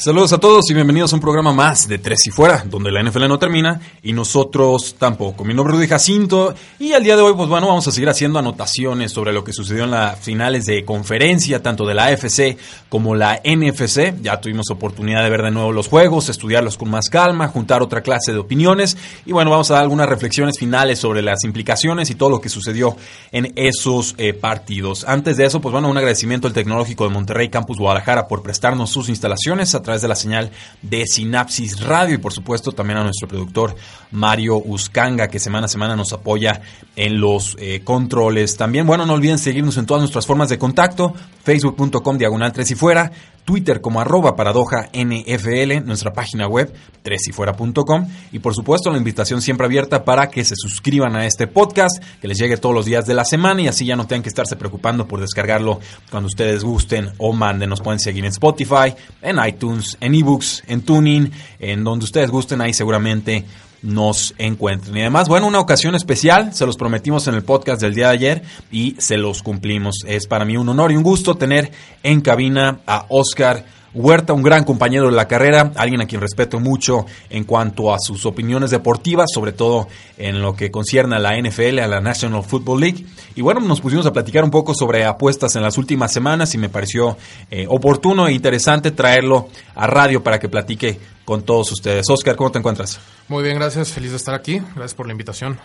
[0.00, 3.02] Saludos a todos y bienvenidos a un programa más de Tres y Fuera, donde la
[3.02, 5.44] NFL no termina y nosotros tampoco.
[5.44, 8.08] Mi nombre es Rudy Jacinto y al día de hoy, pues bueno, vamos a seguir
[8.08, 12.56] haciendo anotaciones sobre lo que sucedió en las finales de conferencia, tanto de la AFC
[12.88, 14.22] como la NFC.
[14.22, 18.00] Ya tuvimos oportunidad de ver de nuevo los juegos, estudiarlos con más calma, juntar otra
[18.00, 18.96] clase de opiniones
[19.26, 22.48] y bueno, vamos a dar algunas reflexiones finales sobre las implicaciones y todo lo que
[22.48, 22.96] sucedió
[23.32, 25.04] en esos eh, partidos.
[25.06, 28.88] Antes de eso, pues bueno, un agradecimiento al Tecnológico de Monterrey Campus Guadalajara por prestarnos
[28.88, 30.50] sus instalaciones a través de la señal
[30.82, 33.74] de Sinapsis Radio y por supuesto también a nuestro productor
[34.12, 36.60] Mario Uscanga que semana a semana nos apoya
[36.94, 38.56] en los eh, controles.
[38.56, 42.74] También, bueno, no olviden seguirnos en todas nuestras formas de contacto, facebook.com diagonal 3 y
[42.76, 43.10] fuera,
[43.44, 49.66] Twitter como arroba paradoja NFL, nuestra página web tresifuera.com y por supuesto la invitación siempre
[49.66, 53.14] abierta para que se suscriban a este podcast, que les llegue todos los días de
[53.14, 57.10] la semana y así ya no tengan que estarse preocupando por descargarlo cuando ustedes gusten
[57.18, 57.70] o manden.
[57.70, 62.60] Nos pueden seguir en Spotify, en iTunes, en eBooks, en Tuning, en donde ustedes gusten,
[62.60, 63.44] ahí seguramente
[63.82, 64.96] nos encuentren.
[64.96, 68.14] Y además, bueno, una ocasión especial, se los prometimos en el podcast del día de
[68.14, 70.04] ayer y se los cumplimos.
[70.06, 71.70] Es para mí un honor y un gusto tener
[72.02, 76.60] en cabina a Oscar Huerta, un gran compañero de la carrera, alguien a quien respeto
[76.60, 81.36] mucho en cuanto a sus opiniones deportivas, sobre todo en lo que concierne a la
[81.36, 83.04] NFL, a la National Football League.
[83.34, 86.58] Y bueno, nos pusimos a platicar un poco sobre apuestas en las últimas semanas y
[86.58, 87.16] me pareció
[87.50, 92.08] eh, oportuno e interesante traerlo a radio para que platique con todos ustedes.
[92.10, 93.00] Oscar, ¿cómo te encuentras?
[93.28, 93.90] Muy bien, gracias.
[93.90, 94.58] Feliz de estar aquí.
[94.74, 95.58] Gracias por la invitación.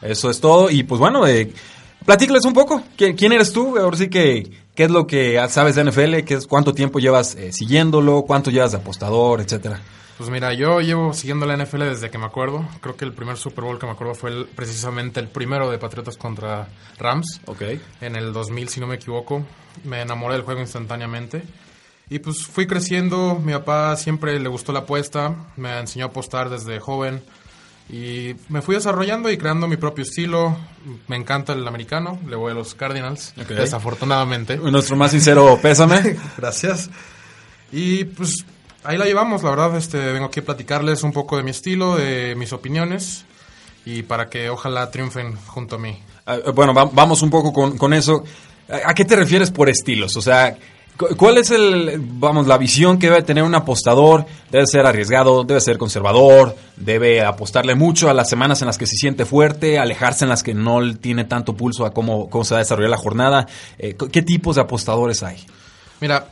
[0.00, 0.70] Eso es todo.
[0.70, 1.52] Y pues bueno, eh,
[2.04, 2.82] platícales un poco.
[2.96, 3.78] ¿Quién eres tú?
[3.78, 6.24] Ahora sí que ¿Qué es lo que sabes de NFL?
[6.24, 8.22] ¿Qué es, ¿Cuánto tiempo llevas eh, siguiéndolo?
[8.22, 9.78] ¿Cuánto llevas de apostador, etcétera?
[10.16, 12.66] Pues mira, yo llevo siguiendo la NFL desde que me acuerdo.
[12.80, 16.16] Creo que el primer Super Bowl que me acuerdo fue precisamente el primero de Patriotas
[16.16, 16.68] contra
[16.98, 17.42] Rams.
[17.44, 17.62] Ok.
[18.00, 19.44] En el 2000, si no me equivoco.
[19.84, 21.42] Me enamoré del juego instantáneamente.
[22.08, 23.38] Y pues fui creciendo.
[23.44, 25.34] Mi papá siempre le gustó la apuesta.
[25.56, 27.22] Me enseñó a apostar desde joven.
[27.92, 30.56] Y me fui desarrollando y creando mi propio estilo.
[31.08, 34.56] Me encanta el americano, le voy a los Cardinals, desafortunadamente.
[34.56, 36.16] Nuestro más sincero pésame.
[36.38, 36.88] Gracias.
[37.70, 38.46] Y pues
[38.82, 39.76] ahí la llevamos, la verdad.
[39.76, 43.26] Este, vengo aquí a platicarles un poco de mi estilo, de mis opiniones
[43.84, 46.02] y para que ojalá triunfen junto a mí.
[46.24, 48.24] Ah, bueno, vamos un poco con, con eso.
[48.86, 50.16] ¿A qué te refieres por estilos?
[50.16, 50.56] O sea,
[50.96, 54.26] ¿Cuál es el, vamos, la visión que debe tener un apostador?
[54.50, 58.86] Debe ser arriesgado, debe ser conservador, debe apostarle mucho a las semanas en las que
[58.86, 62.54] se siente fuerte, alejarse en las que no tiene tanto pulso a cómo, cómo se
[62.54, 63.46] va a desarrollar la jornada.
[63.78, 65.38] Eh, ¿Qué tipos de apostadores hay?
[66.00, 66.28] Mira,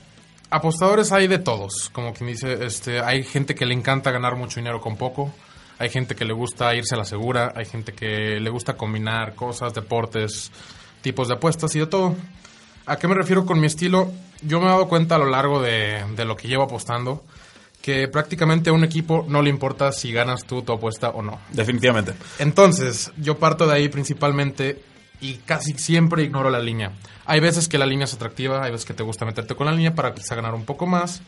[0.51, 1.91] apostadores hay de todos.
[1.91, 5.33] Como quien dice, este, hay gente que le encanta ganar mucho dinero con poco.
[5.79, 7.55] Hay gente que le gusta irse a la segura.
[7.57, 10.53] Hay gente que le gusta combinar cosas, deportes,
[11.01, 12.15] tipos de apuestas y de todo.
[12.87, 14.13] ¿A qué me refiero con mi estilo?
[14.43, 17.25] Yo me he dado cuenta a lo largo de, lo que llevo apostando
[17.83, 21.41] que prácticamente a un equipo no le importa si ganas tú tu apuesta o no.
[21.51, 22.13] Definitivamente.
[22.39, 24.83] Entonces, yo parto de ahí principalmente
[25.23, 26.93] y casi siempre ignoro la línea.
[27.25, 29.73] Hay veces que la línea es atractiva, hay veces que te gusta meterte con la
[29.73, 31.23] línea para quizá ganar un poco más.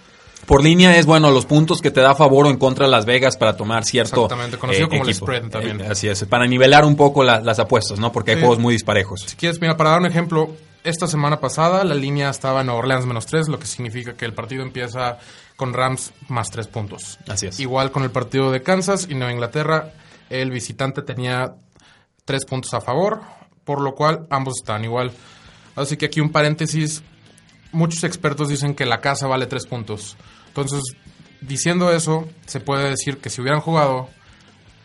[0.47, 2.91] Por línea es, bueno, los puntos que te da a favor o en contra de
[2.91, 5.81] Las Vegas para tomar cierto Exactamente, conocido eh, como el spread también.
[5.81, 8.11] Eh, así es, para nivelar un poco las apuestas, ¿no?
[8.11, 9.23] Porque hay juegos muy disparejos.
[9.27, 10.51] Si quieres, mira, para dar un ejemplo,
[10.85, 14.35] esta semana pasada la línea estaba en Orleans menos 3, lo que significa que el
[14.35, 15.19] partido empieza
[15.57, 17.19] con Rams más 3 puntos.
[17.29, 17.61] Así es.
[17.61, 19.93] Igual con el partido de Kansas y Nueva Inglaterra,
[20.31, 21.55] el visitante tenía
[22.25, 23.23] 3 puntos a favor,
[23.65, 25.13] por lo cual ambos están igual.
[25.77, 27.03] Así que aquí un paréntesis,
[27.71, 30.17] muchos expertos dicen que la casa vale 3 puntos.
[30.49, 30.83] Entonces,
[31.41, 34.09] diciendo eso, se puede decir que si hubieran jugado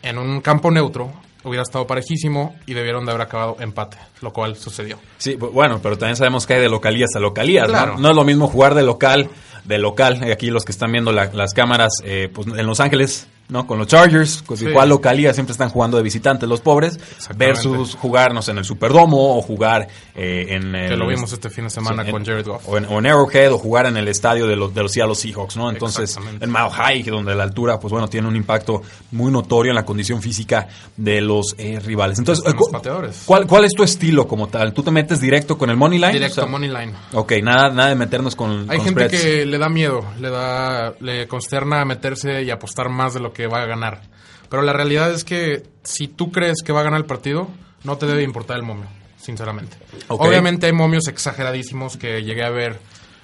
[0.02, 1.12] en un campo neutro,
[1.44, 4.98] hubiera estado parejísimo y debieron de haber acabado empate, lo cual sucedió.
[5.18, 7.98] Sí, bueno, pero también sabemos que hay de localías a localías, ¿no?
[7.98, 9.30] No es lo mismo jugar de local,
[9.64, 13.66] de local, aquí los que están viendo las cámaras, eh, pues en Los Ángeles, ¿no?
[13.66, 14.66] Con los Chargers, con Sí.
[14.66, 16.98] igual localía siempre están jugando de visitantes los pobres,
[17.36, 20.90] versus jugarnos en el Superdomo o jugar eh, en el...
[20.90, 22.68] Que lo vimos este fin de semana Sí, con en- Jared Goff.
[22.68, 25.14] O en, o en Arrowhead o jugar en el estadio de los, de los Seattle
[25.14, 25.70] Seahawks, ¿no?
[25.70, 29.76] Entonces, en Mile High, donde la altura, pues bueno, tiene un impacto muy notorio en
[29.76, 32.18] la condición física de los eh, rivales.
[32.18, 33.22] Entonces, eh, los.
[33.24, 34.72] ¿cuál, ¿cuál es tu estilo como tal?
[34.72, 36.12] ¿Tú te metes directo con el money line?
[36.12, 36.92] Directo O sea, money line.
[37.12, 39.24] Ok, nada, nada de meternos con Hay con gente spreads.
[39.24, 43.37] que le da miedo, le da, le consterna meterse y apostar más de lo que
[43.46, 44.02] va a ganar.
[44.48, 47.48] Pero la realidad es que si tú crees que va a ganar el partido,
[47.84, 48.86] no te debe importar el momio,
[49.18, 49.76] sinceramente.
[50.08, 52.78] Obviamente hay momios exageradísimos que llegué a ver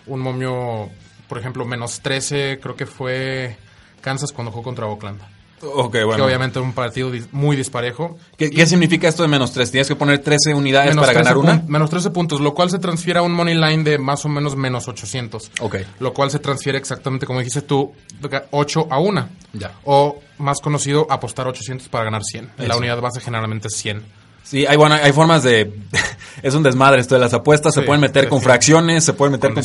[0.06, 0.90] un momio,
[1.28, 3.56] por ejemplo, menos 13, creo que fue
[4.00, 5.20] Kansas cuando jugó contra Oakland.
[5.64, 6.24] Ok, Que bueno.
[6.24, 8.16] obviamente era un partido muy disparejo.
[8.36, 9.70] ¿Qué, qué significa esto de menos 3?
[9.70, 11.64] ¿Tienes que poner 13 unidades Menos para 13 ganar una?
[11.66, 14.56] Menos 13 puntos, lo cual se transfiere a un money line de más o menos
[14.56, 15.50] menos 800.
[15.60, 15.76] Ok.
[16.00, 17.92] Lo cual se transfiere exactamente como dijiste tú,
[18.50, 19.28] 8 a 1.
[19.54, 19.72] Ya.
[19.84, 22.50] O más conocido, apostar 800 para ganar 100.
[22.58, 22.78] La Eso.
[22.78, 24.02] unidad base generalmente es 100.
[24.44, 25.72] Sí, hay, bueno, hay formas de...
[26.42, 27.72] es un desmadre esto de las apuestas.
[27.74, 29.62] se pueden meter con fracciones, se pueden meter Con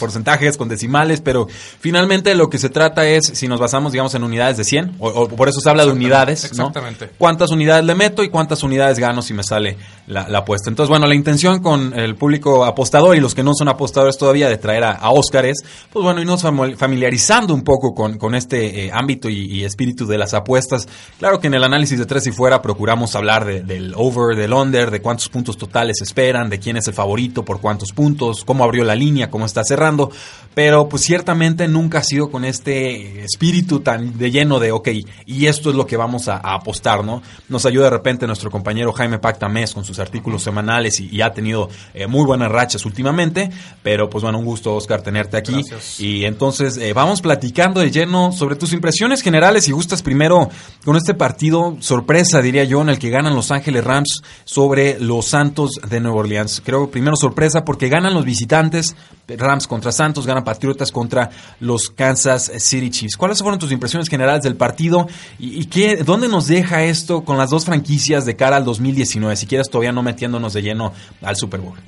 [0.00, 1.46] porcentajes, con decimales, pero
[1.78, 5.08] finalmente lo que se trata es, si nos basamos, digamos, en unidades de 100, o,
[5.08, 6.66] o por eso se habla de Exactamente, unidades, ¿no?
[6.68, 7.10] exactamente.
[7.16, 9.76] ¿Cuántas unidades le meto y cuántas unidades gano si me sale
[10.08, 10.68] la, la apuesta?
[10.68, 14.48] Entonces, bueno, la intención con el público apostador y los que no son apostadores todavía
[14.48, 15.58] de traer a, a Oscar es,
[15.92, 16.42] pues bueno, irnos
[16.76, 20.88] familiarizando un poco con, con este eh, ámbito y, y espíritu de las apuestas.
[21.18, 24.52] Claro que en el análisis de tres y fuera procuramos hablar de- del over, del
[24.52, 28.64] under, de cuántos puntos totales esperan, de quién es el favorito, por cuántos puntos, cómo
[28.64, 30.10] abrió la línea, cómo está cerrando,
[30.54, 34.88] pero pues ciertamente nunca ha sido con este espíritu tan de lleno de, ok,
[35.26, 37.22] y esto es lo que vamos a, a apostar, ¿no?
[37.48, 41.32] Nos ayuda de repente nuestro compañero Jaime Pactamés con sus artículos semanales y, y ha
[41.32, 43.50] tenido eh, muy buenas rachas últimamente,
[43.82, 45.52] pero pues bueno, un gusto Oscar tenerte aquí.
[45.52, 46.00] Gracias.
[46.00, 50.48] Y entonces eh, vamos platicando de lleno sobre tus impresiones generales, si gustas primero
[50.84, 53.97] con este partido sorpresa, diría yo, en el que ganan Los Ángeles Rams
[54.44, 56.62] sobre los Santos de Nueva Orleans.
[56.64, 58.96] Creo primero sorpresa porque ganan los visitantes,
[59.26, 61.30] Rams contra Santos, ganan Patriotas contra
[61.60, 63.16] los Kansas City Chiefs.
[63.16, 65.06] ¿Cuáles fueron tus impresiones generales del partido
[65.38, 69.36] y, y qué, dónde nos deja esto con las dos franquicias de cara al 2019?
[69.36, 70.92] Si quieres todavía no metiéndonos de lleno
[71.22, 71.78] al Super Bowl.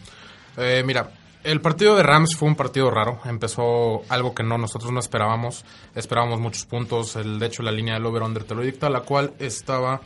[0.57, 1.11] Eh, mira,
[1.43, 3.21] el partido de Rams fue un partido raro.
[3.25, 5.65] Empezó algo que no nosotros no esperábamos.
[5.95, 7.17] Esperábamos muchos puntos.
[7.17, 10.03] El, de hecho, la línea del over-under te lo dicta, la cual estaba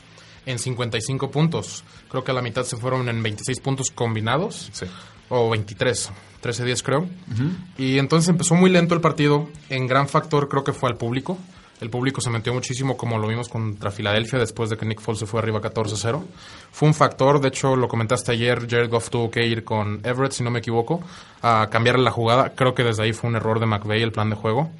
[0.46, 1.84] en 55 puntos.
[2.08, 4.70] Creo que a la mitad se fueron en 26 puntos combinados.
[5.28, 6.10] O 23.
[6.42, 7.06] 13-10 creo.
[7.78, 9.48] Y entonces empezó muy lento el partido.
[9.70, 11.38] En gran factor creo que fue al público.
[11.80, 15.18] El público se metió muchísimo como lo vimos contra Filadelfia después de que Nick Foles
[15.18, 16.22] se fue arriba 14-0.
[16.70, 20.32] Fue un factor, de hecho lo comentaste ayer, Jared Goff tuvo que ir con Everett,
[20.32, 21.02] si no me equivoco,
[21.42, 22.54] a cambiarle la jugada.
[22.54, 24.70] Creo que desde ahí fue un error de McVay el plan de juego.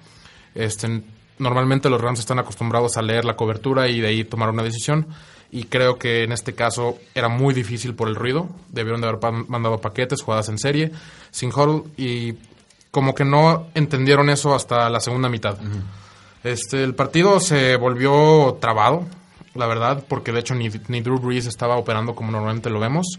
[0.55, 1.02] Este,
[1.38, 5.06] normalmente los Rams están acostumbrados a leer la cobertura y de ahí tomar una decisión.
[5.50, 8.49] Y creo que en este caso era muy difícil por el ruido.
[8.70, 10.91] Debieron de haber mandado paquetes, jugadas en serie,
[11.31, 11.85] sin huddle.
[11.96, 12.35] Y
[12.91, 15.56] como que no entendieron eso hasta la segunda mitad.
[16.43, 19.05] Este, el partido se volvió trabado,
[19.55, 23.19] la verdad, porque de hecho ni, ni Drew Brees estaba operando como normalmente lo vemos.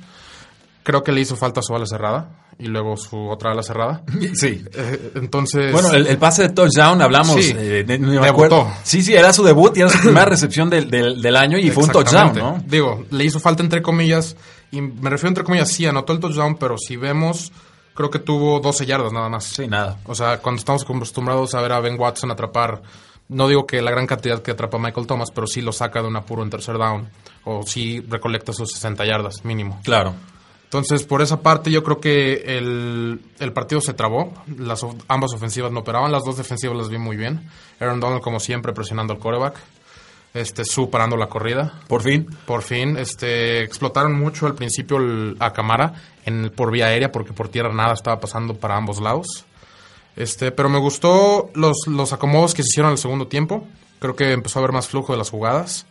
[0.83, 4.03] Creo que le hizo falta su ala cerrada y luego su otra ala cerrada.
[4.33, 4.63] Sí.
[4.73, 7.35] Eh, entonces, Bueno, el, el pase de touchdown, hablamos.
[7.43, 8.29] Sí, eh, de- no me debutó.
[8.31, 8.67] acuerdo.
[8.83, 11.69] Sí, sí, era su debut y era su primera recepción del, del, del año y
[11.71, 12.35] fue un touchdown.
[12.35, 12.63] ¿no?
[12.65, 14.35] Digo, le hizo falta entre comillas,
[14.71, 17.51] y me refiero entre comillas, sí, anotó el touchdown, pero si vemos,
[17.93, 19.43] creo que tuvo 12 yardas nada más.
[19.45, 19.99] Sí, nada.
[20.05, 22.81] O sea, cuando estamos acostumbrados a ver a Ben Watson atrapar,
[23.27, 26.07] no digo que la gran cantidad que atrapa Michael Thomas, pero sí lo saca de
[26.07, 27.09] un apuro en tercer down,
[27.43, 29.79] o sí recolecta sus 60 yardas mínimo.
[29.83, 30.13] Claro.
[30.75, 34.33] Entonces, por esa parte, yo creo que el, el partido se trabó.
[34.57, 36.11] Las, ambas ofensivas no operaban.
[36.11, 37.49] Las dos defensivas las vi muy bien.
[37.79, 39.55] Aaron Donald, como siempre, presionando al quarterback.
[40.33, 41.79] Este, Su parando la corrida.
[41.87, 42.27] Por fin.
[42.45, 45.93] Por fin, este, explotaron mucho al principio el- a Camara
[46.25, 49.45] en, por vía aérea, porque por tierra nada estaba pasando para ambos lados.
[50.17, 53.65] Este, pero me gustó los, los acomodos que se hicieron al segundo tiempo.
[53.99, 55.85] Creo que empezó a haber más flujo de las jugadas.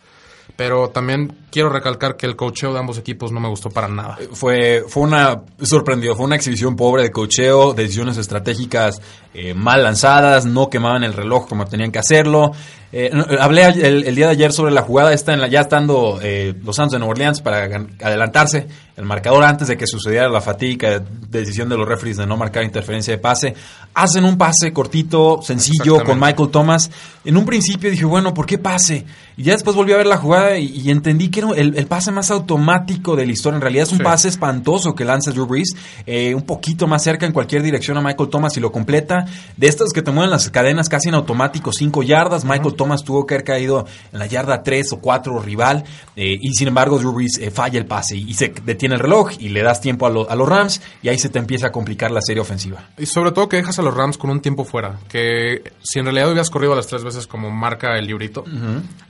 [0.55, 4.17] Pero también quiero recalcar que el cocheo de ambos equipos no me gustó para nada.
[4.31, 9.01] Fue, fue una, sorprendió, fue una exhibición pobre de cocheo, decisiones estratégicas
[9.33, 12.53] eh, mal lanzadas, no quemaban el reloj como tenían que hacerlo.
[12.91, 15.61] Eh, no, hablé el, el día de ayer sobre la jugada esta, en la, ya
[15.61, 17.65] estando eh, los Santos de Nueva Orleans para
[18.01, 22.37] adelantarse el marcador antes de que sucediera la fatiga, decisión de los referees de no
[22.37, 23.53] marcar interferencia de pase.
[23.93, 26.17] Hacen un pase cortito, sencillo, con.
[26.19, 26.89] Michael Thomas.
[27.25, 29.05] En un principio dije, bueno, ¿por qué pase?
[29.35, 31.87] Y ya después volví a ver la jugada y, y entendí que era el, el
[31.87, 33.55] pase más automático de la historia.
[33.55, 34.03] En realidad es un Sí.
[34.03, 35.75] pase espantoso que lanza Drew Brees,
[36.05, 39.25] eh, un poquito más cerca en cualquier dirección a Michael Thomas y lo completa.
[39.57, 42.43] De estos que te mueven las cadenas casi en automático, cinco yardas.
[42.45, 45.83] Michael Michael Thomas tuvo que haber caído en la yarda 3 o 4 rival
[46.15, 49.31] eh, y sin embargo Drew Brees eh, falla el pase y, se detiene el reloj
[49.39, 52.11] y le das tiempo a, a, los Rams y ahí se te empieza a complicar
[52.11, 52.89] la serie ofensiva.
[52.97, 56.05] Y sobre todo que dejas a los Rams con un tiempo fuera, que si en
[56.05, 58.43] realidad hubieras corrido a las tres veces como marca el librito,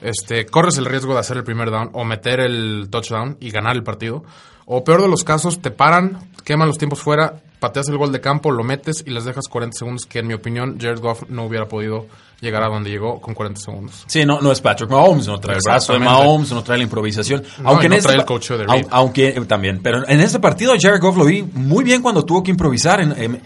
[0.00, 3.76] este, corres el riesgo de hacer el primer down o meter el touchdown y ganar
[3.76, 4.24] el partido.
[4.68, 8.20] O peor de los casos, te paran, queman los tiempos fuera, pateas el gol de
[8.20, 11.44] campo, lo metes y les dejas 40 segundos, que en mi opinión Jared Goff no
[11.44, 12.06] hubiera podido
[12.40, 14.04] llegar a donde llegó con 40 segundos.
[14.06, 16.84] Sí, no, no es Patrick Mahomes, no trae el brazo de Mahomes, no trae la
[16.84, 17.42] improvisación.
[17.64, 18.86] aunque no en trae el coach de Reed.
[18.90, 22.50] Aunque también, pero en este partido Jared Goff lo vi muy bien cuando tuvo que
[22.50, 23.00] improvisar.
[23.00, 23.40] En, eh,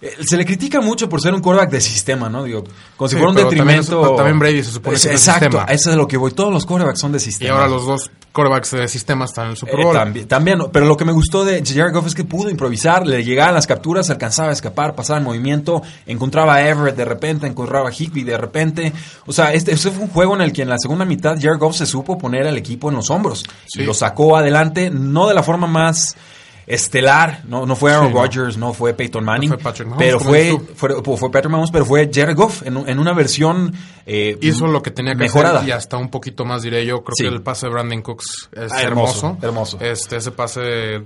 [0.00, 2.44] se le critica mucho por ser un quarterback de sistema, ¿no?
[2.44, 2.64] Digo,
[2.96, 4.14] como si fuera un detrimento.
[4.14, 6.32] También, Brady se supone que es Exacto, eso es de lo que voy.
[6.32, 7.48] Todos los quarterbacks son de sistema.
[7.48, 9.96] Y ahora los dos quarterbacks de sistema están en el Super Bowl.
[9.96, 13.24] Eh, también, pero lo que me gustó de Jared Goff es que pudo improvisar, le
[13.24, 17.88] llegaban las capturas, alcanzaba a escapar, pasaba en movimiento, encontraba a Everett de repente, encontraba
[17.88, 18.92] a Higby de repente.
[19.24, 21.58] O sea, este, este, fue un juego en el que en la segunda mitad Jared
[21.58, 23.44] Goff se supo poner al equipo en los hombros.
[23.74, 26.16] Y lo sacó adelante, no de la forma más
[26.66, 27.42] estelar.
[27.46, 28.72] No, no fue Aaron Rodgers, no.
[28.72, 29.56] fue Peyton Manning.
[29.96, 33.72] pero fue, fue, fue, Patrick Mahomes, pero fue Jared Goff en, en una versión
[34.04, 35.58] eh, Hizo lo que tenía que mejorada.
[35.58, 37.02] hacer y hasta un poquito más, diré yo.
[37.04, 41.04] Creo que el pase de Brandon Cooks es ah, hermoso, hermoso, Este, ese pase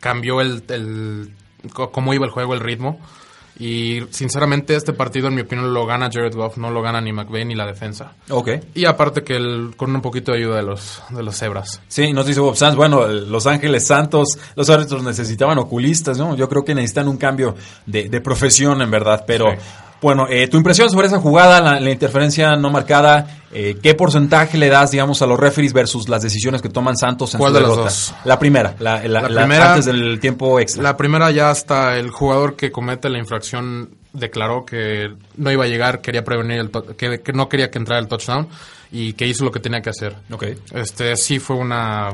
[0.00, 1.32] cambió el, el
[1.72, 2.98] cómo iba el juego, el ritmo.
[3.58, 7.12] Y sinceramente este partido en mi opinión lo gana Jared Goff, no lo gana ni
[7.12, 8.12] McVeigh ni la defensa.
[8.30, 8.50] Ok.
[8.74, 11.80] Y aparte que el, con un poquito de ayuda de los, de los cebras.
[11.88, 16.34] Sí, nos dice Bob Sanz, bueno, Los Ángeles Santos, los árbitros necesitaban oculistas, ¿no?
[16.34, 17.54] Yo creo que necesitan un cambio
[17.86, 19.46] de, de profesión en verdad, pero...
[20.04, 24.68] Bueno, eh, tu impresión sobre esa jugada, la, interferencia no marcada, eh, ¿qué porcentaje le
[24.68, 27.70] das, digamos, a los referees versus las decisiones que toman Santos en ¿Cuál de las
[27.70, 28.14] dos?
[28.26, 30.82] La primera, la, primera, antes del tiempo extra.
[30.82, 35.08] La primera ya hasta el jugador que comete la infracción declaró que
[35.38, 38.46] no iba a llegar, quería prevenir el que, que, no quería que entrara el touchdown
[38.92, 40.16] y que hizo lo que tenía que hacer.
[40.30, 40.58] Okay.
[40.74, 42.10] Este sí fue una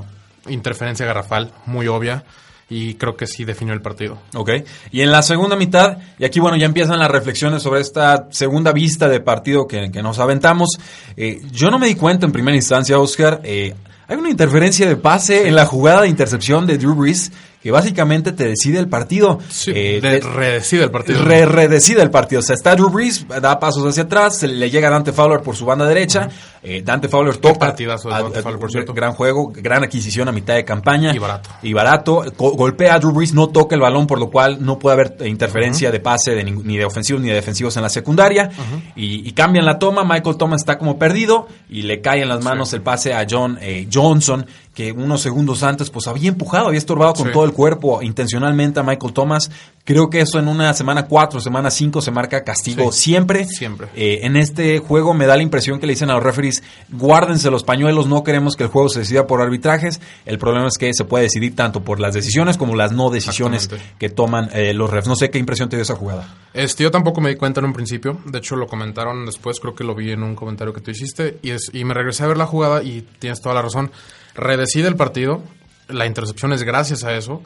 [0.48, 2.22] interferencia garrafal muy obvia
[2.70, 4.18] y creo que sí definió el partido.
[4.34, 4.50] Ok.
[4.92, 8.72] Y en la segunda mitad, y aquí bueno, ya empiezan las reflexiones sobre esta segunda
[8.72, 10.78] vista de partido que, que nos aventamos.
[11.16, 13.40] Eh, yo no me di cuenta en primera instancia, Oscar.
[13.42, 13.74] Eh,
[14.06, 18.32] hay una interferencia de pase en la jugada de intercepción de Drew Brees que básicamente
[18.32, 19.38] te decide el partido.
[19.48, 21.22] Sí, eh, redecide el partido.
[21.22, 22.40] redecide el partido.
[22.40, 25.66] O sea, está Drew Brees, da pasos hacia atrás, le llega Dante Fowler por su
[25.66, 26.28] banda derecha.
[26.62, 27.58] Eh, Dante Fowler toca.
[27.58, 28.94] partidazo de Dante Fowler, por cierto.
[28.94, 31.14] Gran juego, gran adquisición a mitad de campaña.
[31.14, 31.50] Y barato.
[31.62, 32.24] Y barato.
[32.36, 35.90] golpea a Drew Brees, no toca el balón, por lo cual no puede haber interferencia
[35.90, 38.50] de pase de ni, de ofensivos ni de defensivos en la secundaria.
[38.96, 40.04] y, cambian la toma.
[40.04, 43.58] Michael Thomas está como perdido y le cae en las manos el pase a John
[43.60, 48.02] eh, Johnson, que unos segundos antes pues había empujado, había estorbado con todo el cuerpo
[48.02, 49.50] intencionalmente a Michael Thomas.
[49.84, 53.46] Creo que eso en una semana 4, semana 5 se marca castigo siempre.
[53.46, 53.88] Siempre.
[53.96, 57.50] Eh, en este juego me da la impresión que le dicen a los referees, guárdense
[57.50, 60.00] los pañuelos, no queremos que el juego se decida por arbitrajes.
[60.26, 63.68] El problema es que se puede decidir tanto por las decisiones como las no decisiones
[63.98, 65.08] que toman eh, los refs.
[65.08, 66.32] No sé qué impresión te dio esa jugada.
[66.54, 68.20] Este, yo tampoco me di cuenta en un principio.
[68.26, 71.38] De hecho, lo comentaron después, creo que lo vi en un comentario que tú hiciste.
[71.42, 73.90] Y, es, y me regresé a ver la jugada y tienes toda la razón
[74.34, 75.42] redecide el partido.
[75.88, 77.42] La intercepción es gracias a eso.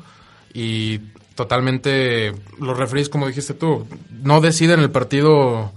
[0.53, 0.99] Y
[1.35, 3.87] totalmente los referees, como dijiste tú,
[4.23, 5.73] no deciden el partido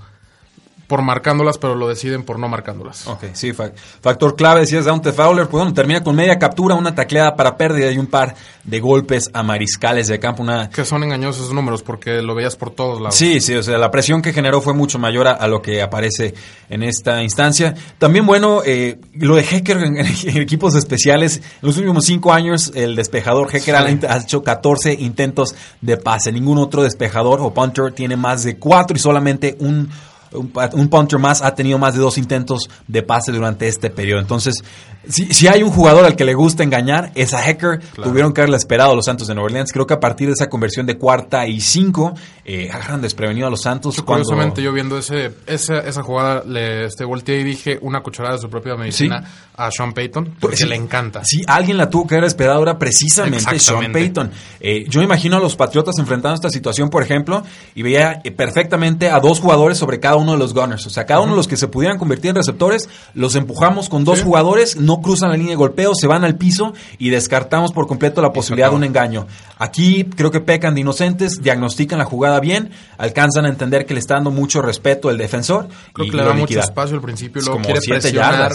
[0.88, 3.08] por marcándolas, pero lo deciden por no marcándolas.
[3.08, 7.36] Ok, sí, factor clave, decías Dante Fowler, pues bueno, termina con media captura, una tacleada
[7.36, 10.44] para pérdida y un par de golpes a mariscales de campo.
[10.44, 10.70] Una...
[10.70, 13.16] Que son engañosos números, porque lo veías por todos lados.
[13.16, 16.34] Sí, sí, o sea, la presión que generó fue mucho mayor a, lo que aparece
[16.70, 17.76] en esta instancia.
[17.98, 19.98] También, bueno, eh, lo de Hecker en,
[20.42, 25.98] equipos especiales, en los últimos cinco años, el despejador Hecker ha hecho 14 intentos de
[25.98, 26.32] pase.
[26.32, 29.90] Ningún otro despejador o punter tiene más de cuatro y solamente un
[30.34, 34.20] un, punter más ha tenido más de dos intentos de pase durante este periodo.
[34.20, 34.64] Entonces,
[35.10, 37.80] si, si hay un jugador al que le gusta engañar, es a Hacker.
[37.96, 39.72] Tuvieron que haberle esperado a los Santos de Nueva Orleans.
[39.72, 42.14] Creo que a partir de esa conversión de cuarta y cinco,
[42.46, 44.02] eh, agarran desprevenido a los Santos.
[44.02, 48.42] Curiosamente, yo viendo ese, esa, esa jugada, le este, volteé y dije una cucharada de
[48.42, 49.24] su propia medicina
[49.56, 51.24] a Sean Payton, porque le encanta.
[51.26, 54.32] Sí, alguien la tuvo que haber esperado ahora precisamente Sean Payton.
[54.60, 59.10] Eh, yo imagino a los Patriotas enfrentando esta situación, por ejemplo, y veía eh, perfectamente
[59.10, 60.86] a dos jugadores sobre cada uno de los Gunners.
[60.86, 64.04] O sea, cada uno de los que se pudieran convertir en receptores, los empujamos con
[64.04, 67.88] dos jugadores, no cruzan la línea de golpeo, se van al piso y descartamos por
[67.88, 69.28] completo la posibilidad de un engaño.
[69.58, 74.00] Aquí creo que pecan de inocentes, diagnostican la jugada bien, alcanzan a entender que le
[74.00, 75.68] está dando mucho respeto el defensor.
[75.94, 78.54] Creo que le da mucho espacio al principio, luego quiere presionar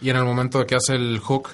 [0.00, 1.50] y en el momento de que hace el hook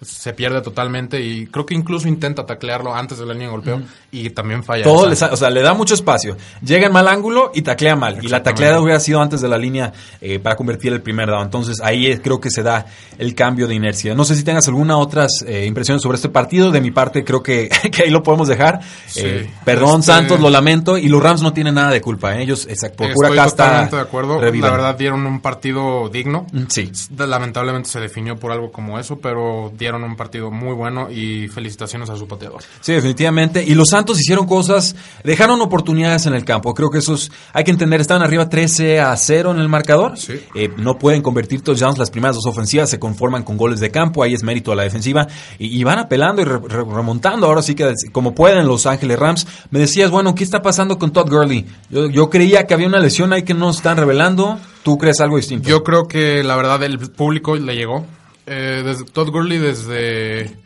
[0.00, 3.82] se pierde totalmente y creo que incluso intenta taclearlo antes de la línea de golpeo
[4.12, 4.84] y también falla.
[4.84, 5.26] Todo esa.
[5.28, 6.36] le, o sea, le da mucho espacio.
[6.64, 8.18] Llega en mal ángulo y taclea mal.
[8.22, 11.42] Y la tacleada hubiera sido antes de la línea eh, para convertir el primer down.
[11.44, 12.86] Entonces ahí creo que se da
[13.18, 14.14] el cambio de inercia.
[14.14, 16.70] No sé si tengas alguna otras eh, impresiones sobre este partido.
[16.70, 18.80] De mi parte creo que, que ahí lo podemos dejar.
[19.06, 19.20] Sí.
[19.24, 20.96] Eh, perdón Este- Santos, lo lamento.
[20.96, 22.36] Y los Rams no tienen nada de culpa.
[22.36, 22.42] ¿eh?
[22.42, 24.40] Ellos, exact- por pura Estoy casta, totalmente de acuerdo.
[24.40, 24.70] reviven.
[24.70, 26.46] La verdad dieron un partido digno.
[26.52, 26.92] Mm, Sí.
[27.16, 32.10] Lamentablemente se definió por algo como eso, pero dieron un partido muy bueno y felicitaciones
[32.10, 32.62] a su pateador.
[32.80, 33.64] Sí, definitivamente.
[33.64, 36.74] Y los Santos hicieron cosas, dejaron oportunidades en el campo.
[36.74, 40.16] Creo que esos hay que entender, estaban arriba 13 a 0 en el marcador.
[40.18, 40.34] Sí.
[40.54, 44.22] Eh, no pueden convertir touchdowns las primeras dos ofensivas, se conforman con goles de campo,
[44.22, 45.26] ahí es mérito a la defensiva.
[45.58, 47.46] Y, y van apelando y re- re- remontando.
[47.46, 49.46] Ahora sí que como pueden Los Ángeles Rams.
[49.70, 51.66] Me decías, bueno, ¿qué está pasando con Todd Gurley?
[51.90, 54.58] Yo, yo creía que había una lesión ahí que no están revelando.
[54.82, 55.68] ¿Tú crees algo distinto?
[55.68, 58.06] Yo creo que la verdad el público le llegó.
[58.50, 60.56] Eh, desde Todd Gurley desde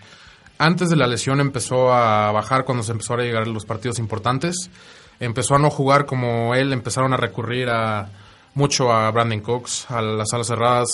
[0.58, 4.70] antes de la lesión empezó a bajar cuando se empezó a llegar los partidos importantes.
[5.18, 8.10] Empezó a no jugar como él, empezaron a recurrir a
[8.54, 10.88] mucho a Brandon Cooks, a las alas cerradas.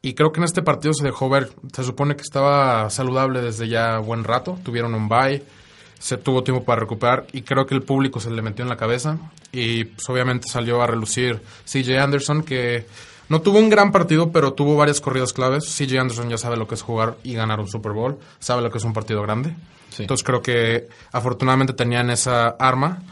[0.00, 3.68] Y creo que en este partido se dejó ver, se supone que estaba saludable desde
[3.68, 5.42] ya buen rato, tuvieron un bye,
[5.98, 8.76] se tuvo tiempo para recuperar y creo que el público se le metió en la
[8.76, 9.18] cabeza
[9.50, 12.86] y pues, obviamente salió a relucir CJ Anderson que
[13.28, 15.64] no tuvo un gran partido pero tuvo varias corridas claves.
[15.76, 18.70] CJ Anderson ya sabe lo que es jugar y ganar un Super Bowl, sabe lo
[18.70, 19.54] que es un partido grande.
[19.90, 20.02] Sí.
[20.02, 23.02] Entonces creo que afortunadamente tenían esa arma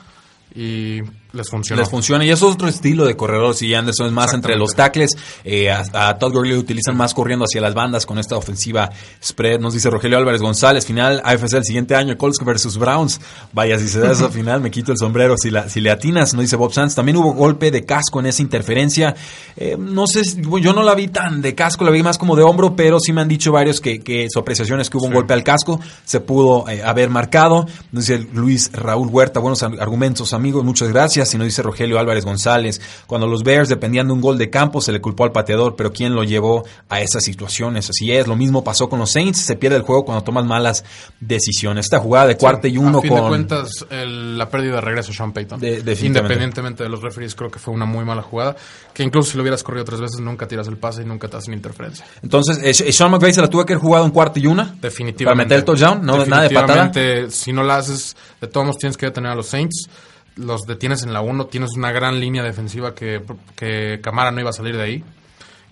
[0.54, 1.02] y
[1.36, 1.80] les funcionó.
[1.82, 3.54] Les funciona y eso es otro estilo de corredor.
[3.54, 5.10] Si Anderson es más entre los tackles,
[5.44, 8.90] eh, a, a Todd Gurley lo utilizan más corriendo hacia las bandas con esta ofensiva
[9.22, 9.60] spread.
[9.60, 13.20] Nos dice Rogelio Álvarez González, final AFC el siguiente año, Colts versus Browns.
[13.52, 16.34] Vaya, si se da esa final, me quito el sombrero si, la, si le atinas,
[16.34, 16.94] nos dice Bob Sanz.
[16.94, 19.14] También hubo golpe de casco en esa interferencia.
[19.56, 20.22] Eh, no sé,
[20.60, 23.12] yo no la vi tan de casco, la vi más como de hombro, pero sí
[23.12, 25.80] me han dicho varios que, que su apreciación es que hubo un golpe al casco,
[26.04, 27.66] se pudo eh, haber marcado.
[27.92, 31.25] Nos dice Luis Raúl Huerta, buenos ar- argumentos, amigos, muchas gracias.
[31.34, 34.80] Y nos dice Rogelio Álvarez González, cuando los Bears dependían de un gol de campo,
[34.80, 37.88] se le culpó al pateador, pero ¿quién lo llevó a esas situaciones?
[37.90, 40.84] Así es, lo mismo pasó con los Saints, se pierde el juego cuando tomas malas
[41.20, 41.86] decisiones.
[41.86, 43.22] Esta jugada de cuarta y uno a fin con...
[43.22, 45.60] de cuentas, el- la pérdida de regreso Sean Payton.
[45.60, 46.06] De- definitivamente.
[46.18, 48.56] Independientemente de los referees, creo que fue una muy mala jugada.
[48.92, 51.36] Que incluso si lo hubieras corrido tres veces, nunca tiras el pase y nunca te
[51.36, 52.04] hacen interferencia.
[52.22, 54.76] Entonces, eh, Sean McVay se la tuvo que haber jugado en cuarta y una.
[54.80, 55.24] Definitivamente.
[55.24, 56.84] Para meter el touchdown, no, nada de patada.
[56.86, 59.88] Definitivamente, Si no la haces, de todos modos tienes que detener a los Saints.
[60.36, 63.22] Los detienes en la 1, tienes una gran línea defensiva que,
[63.54, 65.04] que Camara no iba a salir de ahí.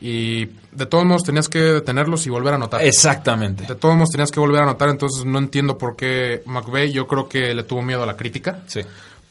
[0.00, 2.82] Y de todos modos tenías que detenerlos y volver a anotar.
[2.82, 3.64] Exactamente.
[3.64, 7.06] De todos modos tenías que volver a anotar, entonces no entiendo por qué McVeigh, yo
[7.06, 8.62] creo que le tuvo miedo a la crítica.
[8.66, 8.80] Sí.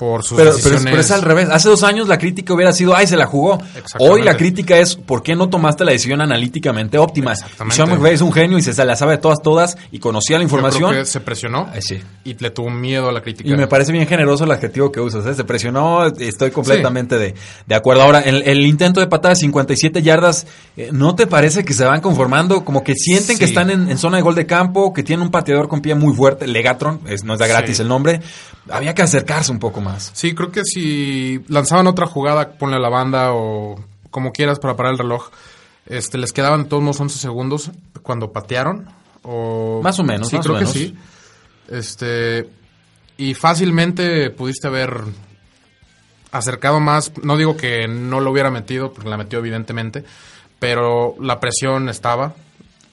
[0.03, 0.91] Por sus Pero, pero, es- decisiones.
[0.91, 1.47] pero es al revés.
[1.49, 3.57] Hace dos años la crítica hubiera sido, ay, se la jugó.
[3.99, 7.33] Hoy la crítica es, ¿por qué no tomaste la decisión analíticamente óptima?
[7.35, 10.43] Sean McVay es un genio y se la sabe de todas, todas y conocía la
[10.43, 10.93] Yo creo información.
[10.93, 12.01] que se presionó sí.
[12.25, 13.49] y le tuvo miedo a la crítica.
[13.49, 15.25] Y me parece bien generoso el adjetivo que usas.
[15.25, 15.33] ¿eh?
[15.35, 17.33] Se presionó, estoy completamente de,
[17.65, 18.01] de acuerdo.
[18.03, 21.85] Ahora, el, el intento de patada de 57 yardas, eh, ¿no te parece que se
[21.85, 22.65] van conformando?
[22.65, 25.31] Como que sienten que están en, en zona de gol de campo, que tienen un
[25.31, 28.19] pateador con pie muy fuerte, Legatron, es, no es de gratis el nombre.
[28.69, 29.92] Había que acercarse un poco más.
[30.13, 33.75] Sí, creo que si lanzaban otra jugada, ponle a la banda o
[34.11, 35.29] como quieras para parar el reloj,
[35.85, 37.71] este, les quedaban todos unos 11 segundos
[38.03, 38.87] cuando patearon.
[39.23, 39.81] O...
[39.83, 40.73] Más o menos, Sí, más o creo que menos.
[40.73, 40.95] sí.
[41.69, 42.49] Este,
[43.17, 45.03] y fácilmente pudiste haber
[46.31, 47.11] acercado más.
[47.23, 50.03] No digo que no lo hubiera metido, porque la metió evidentemente,
[50.59, 52.33] pero la presión estaba.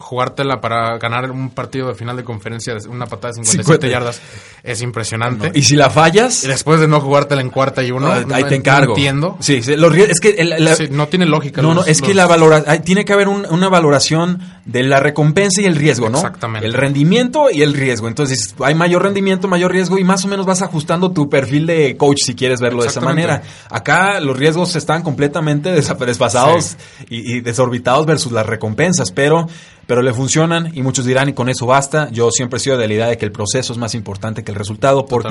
[0.01, 3.89] Jugártela para ganar un partido de final de conferencia de una patada de 57 50.
[3.89, 4.21] yardas
[4.65, 5.53] es impresionante.
[5.55, 8.35] Y si la fallas, Y después de no jugártela en cuarta y uno, Ah, no-
[8.35, 8.95] ahí te no encargo.
[8.95, 9.37] entiendo.
[9.41, 11.61] Sí, sí, los es que el- la- Sí, no tiene lógica.
[11.63, 14.83] no, no, los- es que la valora, ay, tiene que haber un- una valoración de
[14.85, 16.19] la recompensa y el riesgo, ¿no?
[16.19, 16.67] Exactamente.
[16.67, 18.09] El rendimiento y el riesgo.
[18.09, 21.97] Entonces, hay mayor rendimiento, mayor riesgo y más o menos vas ajustando tu perfil de
[21.97, 23.43] coach si quieres verlo de esa manera.
[23.69, 25.71] Acá los riesgos están completamente
[26.07, 26.77] desfasados
[27.09, 29.47] y, y desorbitados versus las recompensas, pero
[29.91, 32.09] pero le funcionan y muchos dirán y con eso basta.
[32.13, 34.53] Yo siempre he sido de la idea de que el proceso es más importante que
[34.53, 35.31] el resultado porque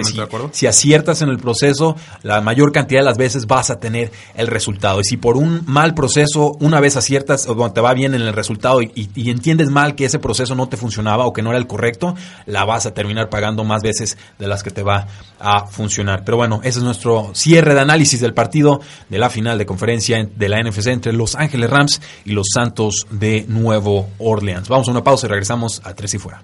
[0.52, 4.48] si, aciertas en el proceso, la mayor cantidad de las veces vas a tener el
[4.48, 5.00] resultado.
[5.00, 8.34] Y si por un mal proceso, una vez aciertas o te va bien en el
[8.34, 11.52] resultado y, y- y entiendes mal que ese proceso no te funcionaba o que no
[11.52, 15.08] era el correcto, la vas a terminar pagando más veces de las que te va
[15.40, 16.26] a funcionar.
[16.26, 20.18] Pero bueno, ese es nuestro cierre de análisis del partido de la final de conferencia
[20.20, 24.49] en- de la NFC entre Los Ángeles Rams y los Santos de Nuevo Orleans.
[24.68, 26.42] Vamos a una pausa y regresamos a Tres y Fuera.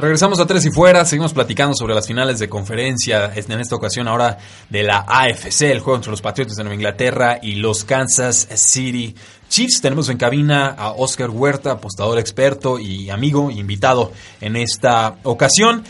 [0.00, 4.08] Regresamos a Tres y Fuera, seguimos platicando sobre las finales de conferencia, en esta ocasión
[4.08, 4.38] ahora
[4.70, 9.14] de la AFC, el juego entre los Patriotas de Nueva Inglaterra y los Kansas City
[9.50, 9.82] Chiefs.
[9.82, 14.10] Tenemos en cabina a Oscar Huerta, apostador experto y amigo, invitado
[14.40, 15.84] en esta ocasión.